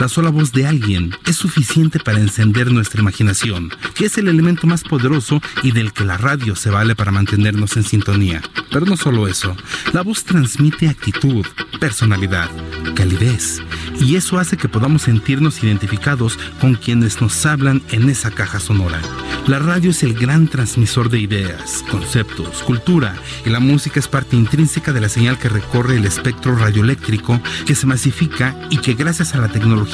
[0.00, 4.66] La sola voz de alguien es suficiente para encender nuestra imaginación, que es el elemento
[4.66, 8.40] más poderoso y del que la radio se vale para mantenernos en sintonía.
[8.72, 9.54] Pero no solo eso,
[9.92, 11.44] la voz transmite actitud,
[11.80, 12.48] personalidad,
[12.94, 13.60] calidez,
[14.00, 19.02] y eso hace que podamos sentirnos identificados con quienes nos hablan en esa caja sonora.
[19.46, 24.36] La radio es el gran transmisor de ideas, conceptos, cultura, y la música es parte
[24.36, 29.34] intrínseca de la señal que recorre el espectro radioeléctrico que se masifica y que gracias
[29.34, 29.89] a la tecnología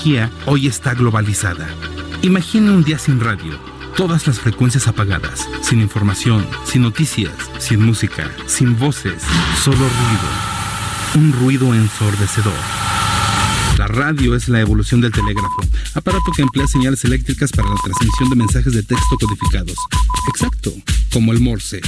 [0.46, 1.66] hoy está globalizada.
[2.22, 3.58] Imagina un día sin radio,
[3.96, 9.22] todas las frecuencias apagadas, sin información, sin noticias, sin música, sin voces,
[9.62, 10.28] solo ruido.
[11.16, 12.52] Un ruido ensordecedor.
[13.78, 15.62] La radio es la evolución del telégrafo,
[15.94, 19.76] aparato que emplea señales eléctricas para la transmisión de mensajes de texto codificados.
[20.28, 20.72] Exacto,
[21.12, 21.80] como el Morse.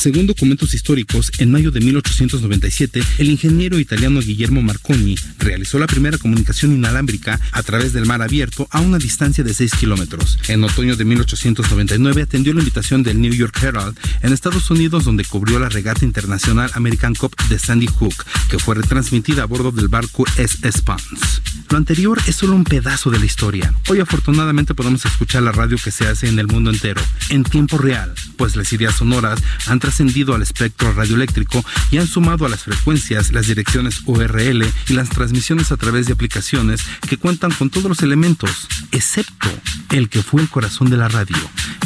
[0.00, 6.16] Según documentos históricos, en mayo de 1897, el ingeniero italiano Guillermo Marconi realizó la primera
[6.16, 10.38] comunicación inalámbrica a través del mar abierto a una distancia de 6 kilómetros.
[10.48, 15.26] En otoño de 1899 atendió la invitación del New York Herald en Estados Unidos donde
[15.26, 19.88] cubrió la regata internacional American Cup de Sandy Hook, que fue retransmitida a bordo del
[19.88, 21.42] barco SS Pans.
[21.68, 23.74] Lo anterior es solo un pedazo de la historia.
[23.88, 27.76] Hoy afortunadamente podemos escuchar la radio que se hace en el mundo entero, en tiempo
[27.76, 32.62] real, pues las ideas sonoras han trascendido al espectro radioeléctrico y han sumado a las
[32.62, 37.86] frecuencias las direcciones URL y las transmisiones a través de aplicaciones que cuentan con todos
[37.86, 39.48] los elementos, excepto
[39.90, 41.36] el que fue el corazón de la radio,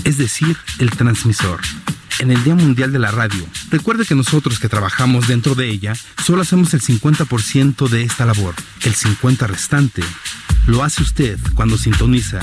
[0.04, 1.60] es decir, el transmisor
[2.18, 3.42] en el Día Mundial de la Radio.
[3.70, 8.54] Recuerde que nosotros que trabajamos dentro de ella solo hacemos el 50% de esta labor.
[8.82, 10.02] El 50% restante
[10.66, 12.40] lo hace usted cuando sintoniza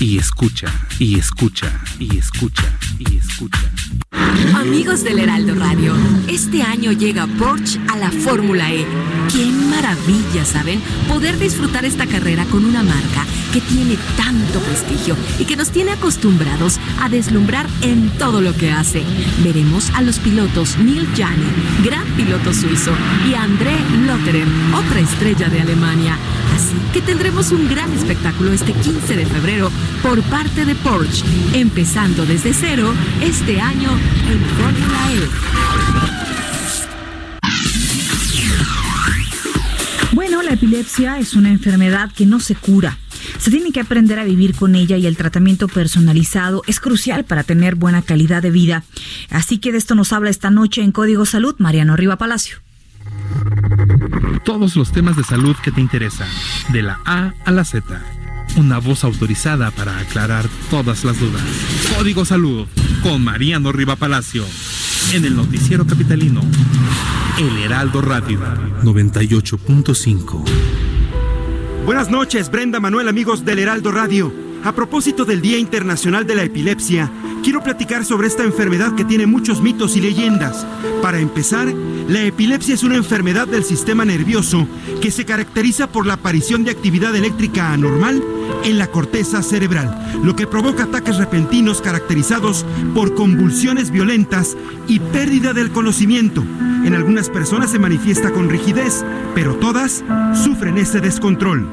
[0.00, 0.66] y escucha,
[0.98, 3.70] y escucha, y escucha, y escucha.
[4.54, 5.94] Amigos del Heraldo Radio,
[6.28, 8.86] este año llega Porsche a la Fórmula E.
[9.32, 10.80] ¡Qué maravilla, saben!
[11.08, 15.92] Poder disfrutar esta carrera con una marca que tiene tanto prestigio y que nos tiene
[15.92, 19.02] acostumbrados a deslumbrar en todo lo que hace.
[19.42, 21.46] Veremos a los pilotos Neil Jani,
[21.84, 22.92] gran piloto suizo,
[23.28, 23.76] y André
[24.06, 26.18] Lotterer, otra estrella de Alemania.
[26.54, 29.70] Así que tendremos un gran espectáculo este 15 de febrero
[30.02, 31.24] por parte de Porsche,
[31.54, 35.28] empezando desde cero este año en Fórmula E.
[40.12, 42.98] Bueno, la epilepsia es una enfermedad que no se cura.
[43.38, 47.44] Se tiene que aprender a vivir con ella y el tratamiento personalizado es crucial para
[47.44, 48.82] tener buena calidad de vida.
[49.30, 52.58] Así que de esto nos habla esta noche en Código Salud Mariano Riva Palacio.
[54.44, 56.28] Todos los temas de salud que te interesan,
[56.72, 58.02] de la A a la Z.
[58.56, 61.42] Una voz autorizada para aclarar todas las dudas.
[61.96, 62.66] Código Salud
[63.02, 64.44] con Mariano Riva Palacio.
[65.12, 66.40] En el noticiero capitalino.
[67.38, 68.40] El Heraldo Radio
[68.82, 70.44] 98.5.
[71.84, 74.45] Buenas noches, Brenda Manuel, amigos del Heraldo Radio.
[74.66, 77.08] A propósito del Día Internacional de la Epilepsia,
[77.44, 80.66] quiero platicar sobre esta enfermedad que tiene muchos mitos y leyendas.
[81.00, 81.72] Para empezar,
[82.08, 84.66] la epilepsia es una enfermedad del sistema nervioso
[85.00, 88.20] que se caracteriza por la aparición de actividad eléctrica anormal
[88.64, 94.56] en la corteza cerebral, lo que provoca ataques repentinos caracterizados por convulsiones violentas
[94.88, 96.42] y pérdida del conocimiento.
[96.84, 100.02] En algunas personas se manifiesta con rigidez, pero todas
[100.34, 101.68] sufren ese descontrol.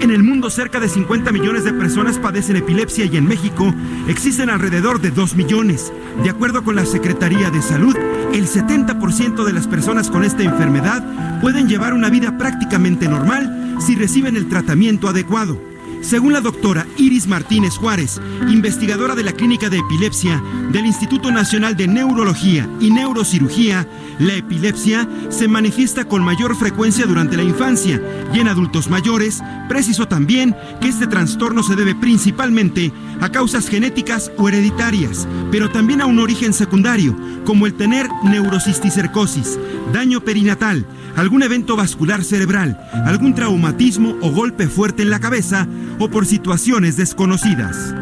[0.00, 3.74] En el mundo cerca de 50 millones de personas padecen epilepsia y en México
[4.08, 5.92] existen alrededor de 2 millones.
[6.22, 7.94] De acuerdo con la Secretaría de Salud,
[8.32, 11.04] el 70% de las personas con esta enfermedad
[11.42, 15.69] pueden llevar una vida prácticamente normal si reciben el tratamiento adecuado.
[16.02, 20.42] Según la doctora Iris Martínez Juárez, investigadora de la Clínica de Epilepsia
[20.72, 23.86] del Instituto Nacional de Neurología y Neurocirugía,
[24.18, 29.42] la epilepsia se manifiesta con mayor frecuencia durante la infancia y en adultos mayores.
[29.68, 36.00] Preciso también que este trastorno se debe principalmente a causas genéticas o hereditarias, pero también
[36.00, 39.58] a un origen secundario, como el tener neurocisticercosis,
[39.92, 40.86] daño perinatal,
[41.16, 45.66] algún evento vascular cerebral, algún traumatismo o golpe fuerte en la cabeza
[46.00, 47.94] o por situaciones desconocidas.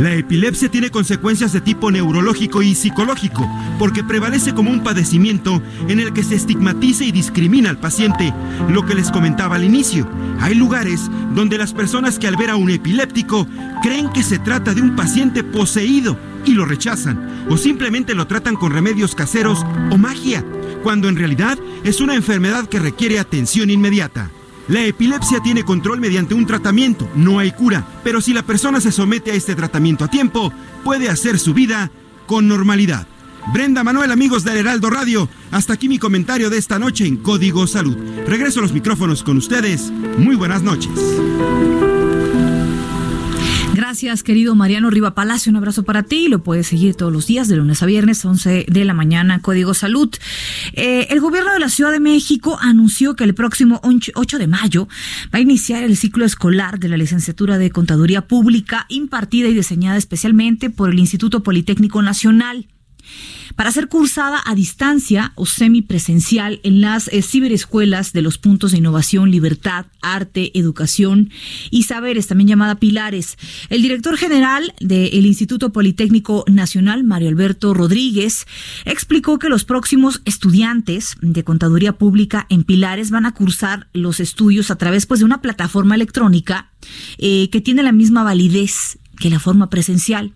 [0.00, 3.48] La epilepsia tiene consecuencias de tipo neurológico y psicológico,
[3.78, 8.32] porque prevalece como un padecimiento en el que se estigmatiza y discrimina al paciente,
[8.70, 10.08] lo que les comentaba al inicio.
[10.40, 13.46] Hay lugares donde las personas que al ver a un epiléptico
[13.82, 18.54] creen que se trata de un paciente poseído y lo rechazan, o simplemente lo tratan
[18.54, 20.44] con remedios caseros o magia,
[20.82, 24.30] cuando en realidad es una enfermedad que requiere atención inmediata.
[24.68, 28.92] La epilepsia tiene control mediante un tratamiento, no hay cura, pero si la persona se
[28.92, 30.52] somete a este tratamiento a tiempo,
[30.84, 31.90] puede hacer su vida
[32.26, 33.06] con normalidad.
[33.50, 37.66] Brenda Manuel, amigos del Heraldo Radio, hasta aquí mi comentario de esta noche en Código
[37.66, 37.96] Salud.
[38.26, 39.90] Regreso a los micrófonos con ustedes.
[40.18, 40.90] Muy buenas noches.
[43.88, 45.48] Gracias, querido Mariano Riva Palacio.
[45.48, 46.28] Un abrazo para ti.
[46.28, 49.72] Lo puedes seguir todos los días, de lunes a viernes, 11 de la mañana, Código
[49.72, 50.14] Salud.
[50.74, 54.88] Eh, el gobierno de la Ciudad de México anunció que el próximo 8 de mayo
[55.32, 59.96] va a iniciar el ciclo escolar de la licenciatura de Contaduría Pública, impartida y diseñada
[59.96, 62.66] especialmente por el Instituto Politécnico Nacional
[63.56, 68.78] para ser cursada a distancia o semipresencial en las eh, ciberescuelas de los puntos de
[68.78, 71.30] innovación, libertad, arte, educación
[71.70, 73.36] y saberes, también llamada Pilares.
[73.68, 78.46] El director general del Instituto Politécnico Nacional, Mario Alberto Rodríguez,
[78.84, 84.70] explicó que los próximos estudiantes de contaduría pública en Pilares van a cursar los estudios
[84.70, 86.70] a través pues, de una plataforma electrónica
[87.18, 90.34] eh, que tiene la misma validez que la forma presencial.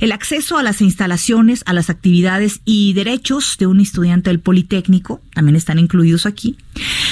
[0.00, 5.20] El acceso a las instalaciones, a las actividades y derechos de un estudiante del Politécnico
[5.34, 6.56] también están incluidos aquí.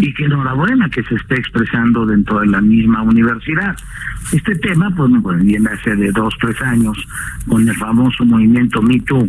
[0.01, 3.77] y que enhorabuena que se esté expresando dentro de la misma universidad.
[4.33, 6.97] Este tema, pues, pues viene hace de dos, tres años
[7.47, 9.29] con el famoso movimiento Me Too,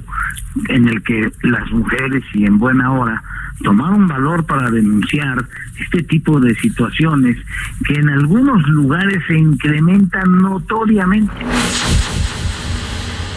[0.69, 3.23] en el que las mujeres, y en buena hora,
[3.63, 5.47] tomaron valor para denunciar
[5.80, 7.38] este tipo de situaciones
[7.86, 11.34] que en algunos lugares se incrementan notoriamente.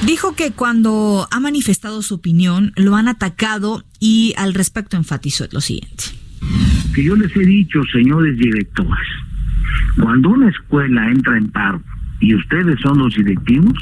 [0.05, 5.61] Dijo que cuando ha manifestado su opinión lo han atacado y al respecto enfatizó lo
[5.61, 6.05] siguiente.
[6.95, 9.09] Que yo les he dicho, señores directores,
[10.01, 11.83] cuando una escuela entra en paro
[12.21, 13.75] y ustedes son los directivos,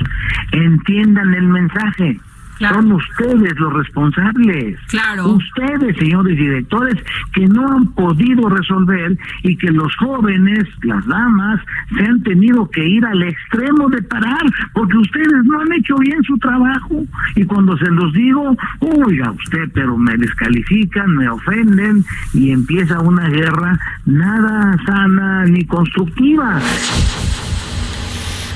[0.53, 2.21] entiendan el mensaje.
[2.59, 4.79] Son ustedes los responsables.
[4.89, 5.29] Claro.
[5.29, 6.97] Ustedes, señores directores,
[7.33, 11.61] que no han podido resolver y que los jóvenes, las damas,
[11.97, 14.43] se han tenido que ir al extremo de parar
[14.73, 17.05] porque ustedes no han hecho bien su trabajo.
[17.37, 22.05] Y cuando se los digo, oiga usted, pero me descalifican, me ofenden
[22.35, 26.61] y empieza una guerra nada sana ni constructiva.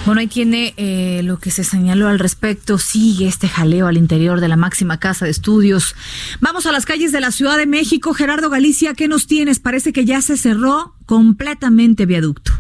[0.04, 2.76] Bueno, ahí tiene eh, lo que se señaló al respecto.
[2.76, 5.94] Sigue este jaleo al interior de la máxima casa de estudios.
[6.40, 8.12] Vamos a las calles de la Ciudad de México.
[8.12, 9.60] Gerardo Galicia, ¿qué nos tienes?
[9.60, 12.50] Parece que ya se cerró completamente viaducto.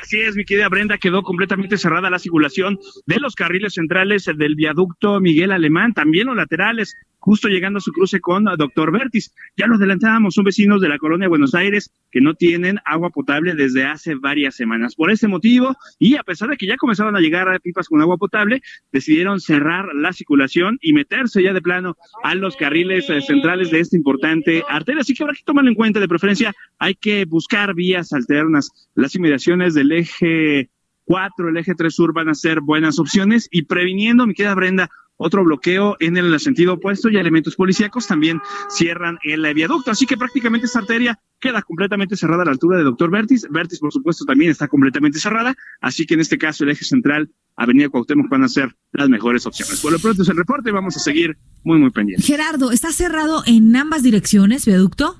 [0.00, 4.54] Así es, mi querida Brenda, quedó completamente cerrada la circulación de los carriles centrales del
[4.54, 6.94] viaducto Miguel Alemán, también los laterales,
[7.24, 9.34] justo llegando a su cruce con Doctor Vertis.
[9.56, 13.54] Ya lo adelantábamos, son vecinos de la colonia Buenos Aires que no tienen agua potable
[13.54, 14.94] desde hace varias semanas.
[14.94, 18.02] Por ese motivo, y a pesar de que ya comenzaban a llegar a pipas con
[18.02, 18.60] agua potable,
[18.92, 23.80] decidieron cerrar la circulación y meterse ya de plano a los carriles eh, centrales de
[23.80, 25.00] esta importante arteria.
[25.00, 28.90] Así que habrá que tomarlo en cuenta, de preferencia hay que buscar vías alternas.
[28.94, 30.68] Las inmediaciones del eje
[31.04, 34.90] 4, el eje 3 sur van a ser buenas opciones y previniendo, mi querida Brenda,
[35.16, 39.90] otro bloqueo en el sentido opuesto y elementos policíacos también cierran el viaducto.
[39.90, 43.46] Así que prácticamente esta arteria queda completamente cerrada a la altura de Doctor Vertis.
[43.50, 45.54] Vertis, por supuesto, también está completamente cerrada.
[45.80, 49.46] Así que en este caso el eje central, Avenida Cuauhtémoc, van a ser las mejores
[49.46, 49.80] opciones.
[49.80, 52.26] Por lo pronto es el reporte vamos a seguir muy, muy pendientes.
[52.26, 55.16] Gerardo, ¿está cerrado en ambas direcciones, viaducto?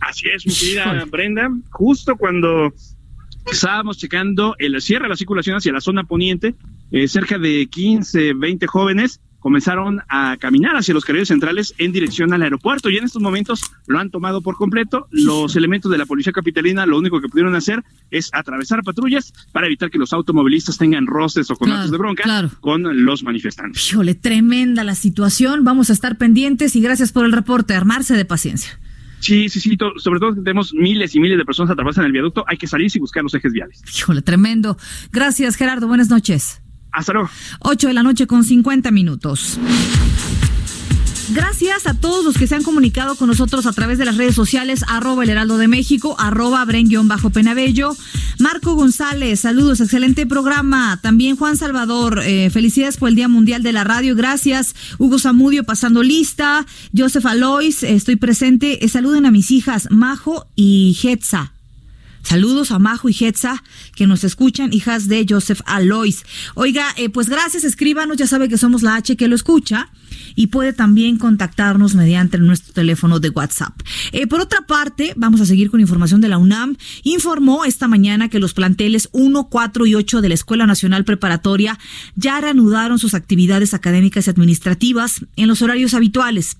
[0.00, 1.48] Así es, mi querida Brenda.
[1.70, 2.72] Justo cuando
[3.50, 6.54] estábamos checando el cierre de la circulación hacia la zona poniente,
[6.92, 12.32] eh, cerca de 15, 20 jóvenes comenzaron a caminar hacia los carriles centrales en dirección
[12.32, 15.08] al aeropuerto y en estos momentos lo han tomado por completo.
[15.10, 17.82] Los elementos de la policía capitalina lo único que pudieron hacer
[18.12, 22.22] es atravesar patrullas para evitar que los automovilistas tengan roces o conatos de bronca
[22.60, 23.90] con los manifestantes.
[23.90, 25.64] Híjole, tremenda la situación.
[25.64, 27.74] Vamos a estar pendientes y gracias por el reporte.
[27.74, 28.78] Armarse de paciencia.
[29.18, 32.04] Sí, sí, sí, to- sobre todo que tenemos miles y miles de personas atrapadas en
[32.04, 33.82] el viaducto, hay que salir y buscar los ejes viales.
[33.96, 34.76] Híjole, tremendo.
[35.10, 35.88] Gracias, Gerardo.
[35.88, 36.61] Buenas noches.
[36.92, 37.30] Hasta luego.
[37.60, 39.58] 8 de la noche con 50 minutos.
[41.30, 44.34] Gracias a todos los que se han comunicado con nosotros a través de las redes
[44.34, 46.66] sociales, arroba el heraldo de México, arroba
[47.04, 47.96] bajo penabello
[48.38, 50.98] Marco González, saludos, excelente programa.
[51.00, 54.74] También Juan Salvador, eh, felicidades por el Día Mundial de la Radio, gracias.
[54.98, 56.66] Hugo Zamudio pasando lista.
[56.96, 58.84] Joseph Alois, estoy presente.
[58.84, 61.52] Eh, saluden a mis hijas, Majo y Hetza.
[62.22, 63.62] Saludos a Majo y Hetza
[63.94, 66.24] que nos escuchan, hijas de Joseph Alois.
[66.54, 69.90] Oiga, eh, pues gracias, escríbanos, ya sabe que somos la H que lo escucha
[70.34, 73.78] y puede también contactarnos mediante nuestro teléfono de WhatsApp.
[74.12, 76.76] Eh, por otra parte, vamos a seguir con información de la UNAM.
[77.02, 81.78] Informó esta mañana que los planteles 1, 4 y 8 de la Escuela Nacional Preparatoria
[82.16, 86.56] ya reanudaron sus actividades académicas y administrativas en los horarios habituales.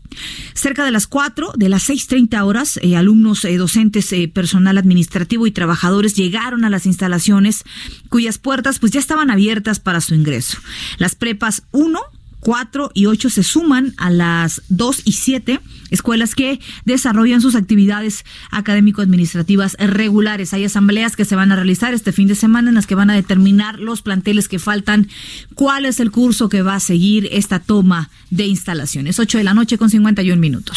[0.55, 5.53] Cerca de las 4, de las 6.30 horas, eh, alumnos, eh, docentes, personal administrativo y
[5.53, 7.65] trabajadores llegaron a las instalaciones
[8.09, 10.59] cuyas puertas pues ya estaban abiertas para su ingreso.
[10.99, 12.01] Las prepas 1,
[12.43, 18.25] 4 y 8 se suman a las 2 y 7 escuelas que desarrollan sus actividades
[18.51, 20.53] académico-administrativas regulares.
[20.53, 23.11] Hay asambleas que se van a realizar este fin de semana en las que van
[23.11, 25.09] a determinar los planteles que faltan,
[25.55, 29.21] cuál es el curso que va a seguir esta toma de instalaciones.
[29.21, 30.77] 8 de la noche con 51 minutos.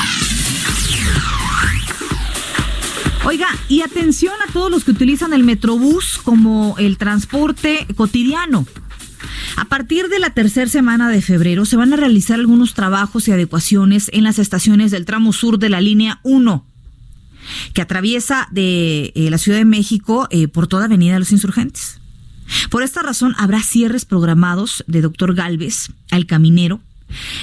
[3.26, 8.68] Oiga, y atención a todos los que utilizan el Metrobús como el transporte cotidiano.
[9.58, 13.32] A partir de la tercera semana de febrero se van a realizar algunos trabajos y
[13.32, 16.66] adecuaciones en las estaciones del tramo sur de la línea 1,
[17.74, 22.00] que atraviesa de eh, la Ciudad de México eh, por toda Avenida de los Insurgentes.
[22.70, 26.82] Por esta razón habrá cierres programados de Doctor Galvez al Caminero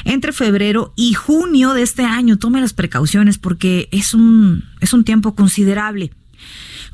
[0.04, 2.38] entre febrero y junio de este año.
[2.38, 6.12] Tome las precauciones porque es un, es un tiempo considerable.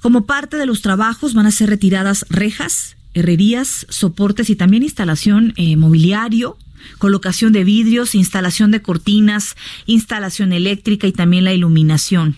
[0.00, 5.54] Como parte de los trabajos van a ser retiradas rejas, herrerías, soportes y también instalación
[5.56, 6.56] eh, mobiliario,
[6.98, 9.56] colocación de vidrios, instalación de cortinas,
[9.86, 12.36] instalación eléctrica y también la iluminación.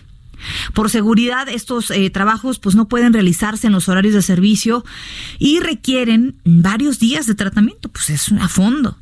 [0.73, 4.83] Por seguridad, estos eh, trabajos pues no pueden realizarse en los horarios de servicio
[5.37, 8.97] y requieren varios días de tratamiento, pues es a fondo.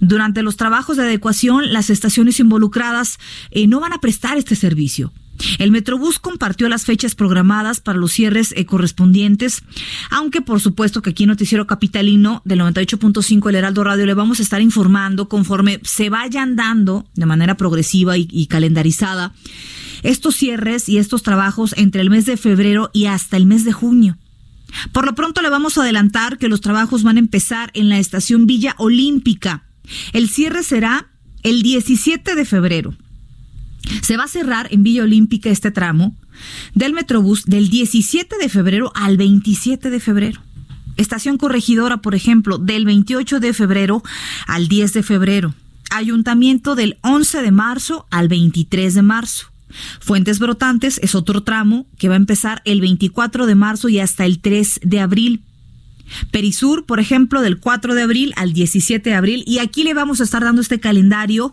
[0.00, 3.18] Durante los trabajos de adecuación, las estaciones involucradas
[3.52, 5.12] eh, no van a prestar este servicio.
[5.58, 9.62] El Metrobús compartió las fechas programadas para los cierres eh, correspondientes,
[10.10, 14.40] aunque por supuesto que aquí en Noticiero Capitalino del 98.5 El Heraldo Radio le vamos
[14.40, 19.34] a estar informando conforme se vayan dando de manera progresiva y, y calendarizada
[20.02, 23.72] estos cierres y estos trabajos entre el mes de febrero y hasta el mes de
[23.72, 24.18] junio.
[24.92, 27.98] Por lo pronto le vamos a adelantar que los trabajos van a empezar en la
[27.98, 29.64] estación Villa Olímpica
[30.12, 31.08] El cierre será
[31.42, 32.94] el 17 de febrero.
[34.02, 36.14] Se va a cerrar en Villa Olímpica este tramo
[36.74, 40.40] del Metrobús del 17 de febrero al 27 de febrero.
[40.96, 44.02] Estación Corregidora, por ejemplo, del 28 de febrero
[44.46, 45.54] al 10 de febrero.
[45.90, 49.46] Ayuntamiento del 11 de marzo al 23 de marzo.
[50.00, 54.26] Fuentes Brotantes es otro tramo que va a empezar el 24 de marzo y hasta
[54.26, 55.42] el 3 de abril.
[56.30, 59.44] Perisur, por ejemplo, del 4 de abril al 17 de abril.
[59.46, 61.52] Y aquí le vamos a estar dando este calendario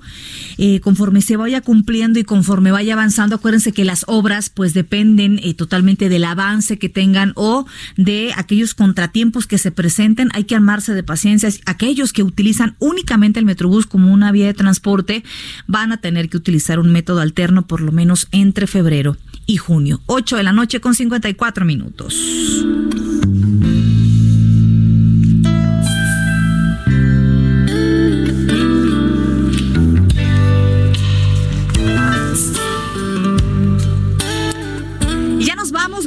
[0.57, 3.35] eh, conforme se vaya cumpliendo y conforme vaya avanzando.
[3.35, 7.65] Acuérdense que las obras pues dependen eh, totalmente del avance que tengan o
[7.97, 10.29] de aquellos contratiempos que se presenten.
[10.33, 11.49] Hay que armarse de paciencia.
[11.65, 15.23] Aquellos que utilizan únicamente el Metrobús como una vía de transporte
[15.67, 20.01] van a tener que utilizar un método alterno por lo menos entre febrero y junio.
[20.05, 22.15] 8 de la noche con 54 minutos.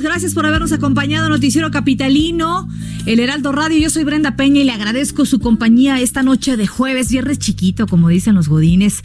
[0.02, 2.68] Gracias por habernos acompañado, Noticiero Capitalino,
[3.06, 3.78] el Heraldo Radio.
[3.78, 7.86] Yo soy Brenda Peña y le agradezco su compañía esta noche de jueves, viernes chiquito,
[7.86, 9.02] como dicen los godines.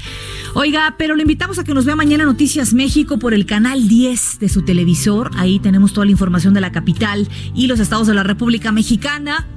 [0.54, 4.40] Oiga, pero le invitamos a que nos vea mañana Noticias México por el canal 10
[4.40, 5.32] de su televisor.
[5.36, 9.48] Ahí tenemos toda la información de la capital y los estados de la República Mexicana.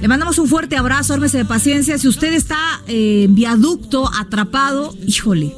[0.00, 1.98] Le mandamos un fuerte abrazo, ármese de paciencia.
[1.98, 5.54] Si usted está en viaducto, atrapado, híjole,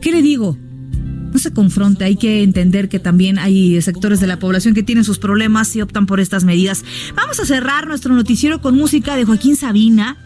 [0.00, 0.56] ¿qué le digo?
[1.32, 5.04] No se confronte, hay que entender que también hay sectores de la población que tienen
[5.04, 6.84] sus problemas y optan por estas medidas.
[7.14, 10.16] Vamos a cerrar nuestro noticiero con música de Joaquín Sabina,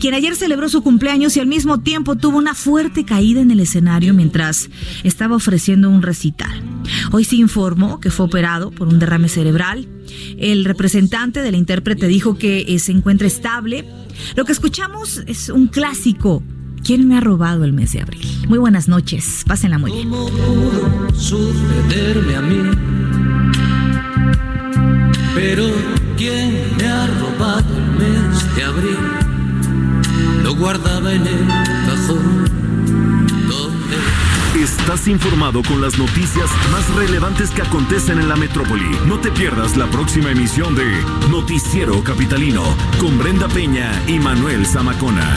[0.00, 3.60] quien ayer celebró su cumpleaños y al mismo tiempo tuvo una fuerte caída en el
[3.60, 4.70] escenario mientras
[5.04, 6.62] estaba ofreciendo un recital.
[7.12, 9.88] Hoy se informó que fue operado por un derrame cerebral.
[10.38, 13.84] El representante del intérprete dijo que eh, se encuentra estable.
[14.36, 16.42] Lo que escuchamos es un clásico
[16.86, 18.44] ¿Quién me ha robado el mes de abril?
[18.46, 20.08] Muy buenas noches, pásenla muy bien.
[20.08, 22.62] ¿Cómo pudo sucederme a mí?
[25.34, 25.64] Pero
[26.16, 28.98] ¿quién me ha robado el mes de abril?
[30.44, 31.48] Lo guardaba en el
[31.88, 32.44] cajón.
[33.48, 34.62] ¿Dónde?
[34.62, 38.96] Estás informado con las noticias más relevantes que acontecen en la metrópoli.
[39.08, 40.84] No te pierdas la próxima emisión de
[41.32, 42.62] Noticiero Capitalino
[43.00, 45.36] con Brenda Peña y Manuel Zamacona.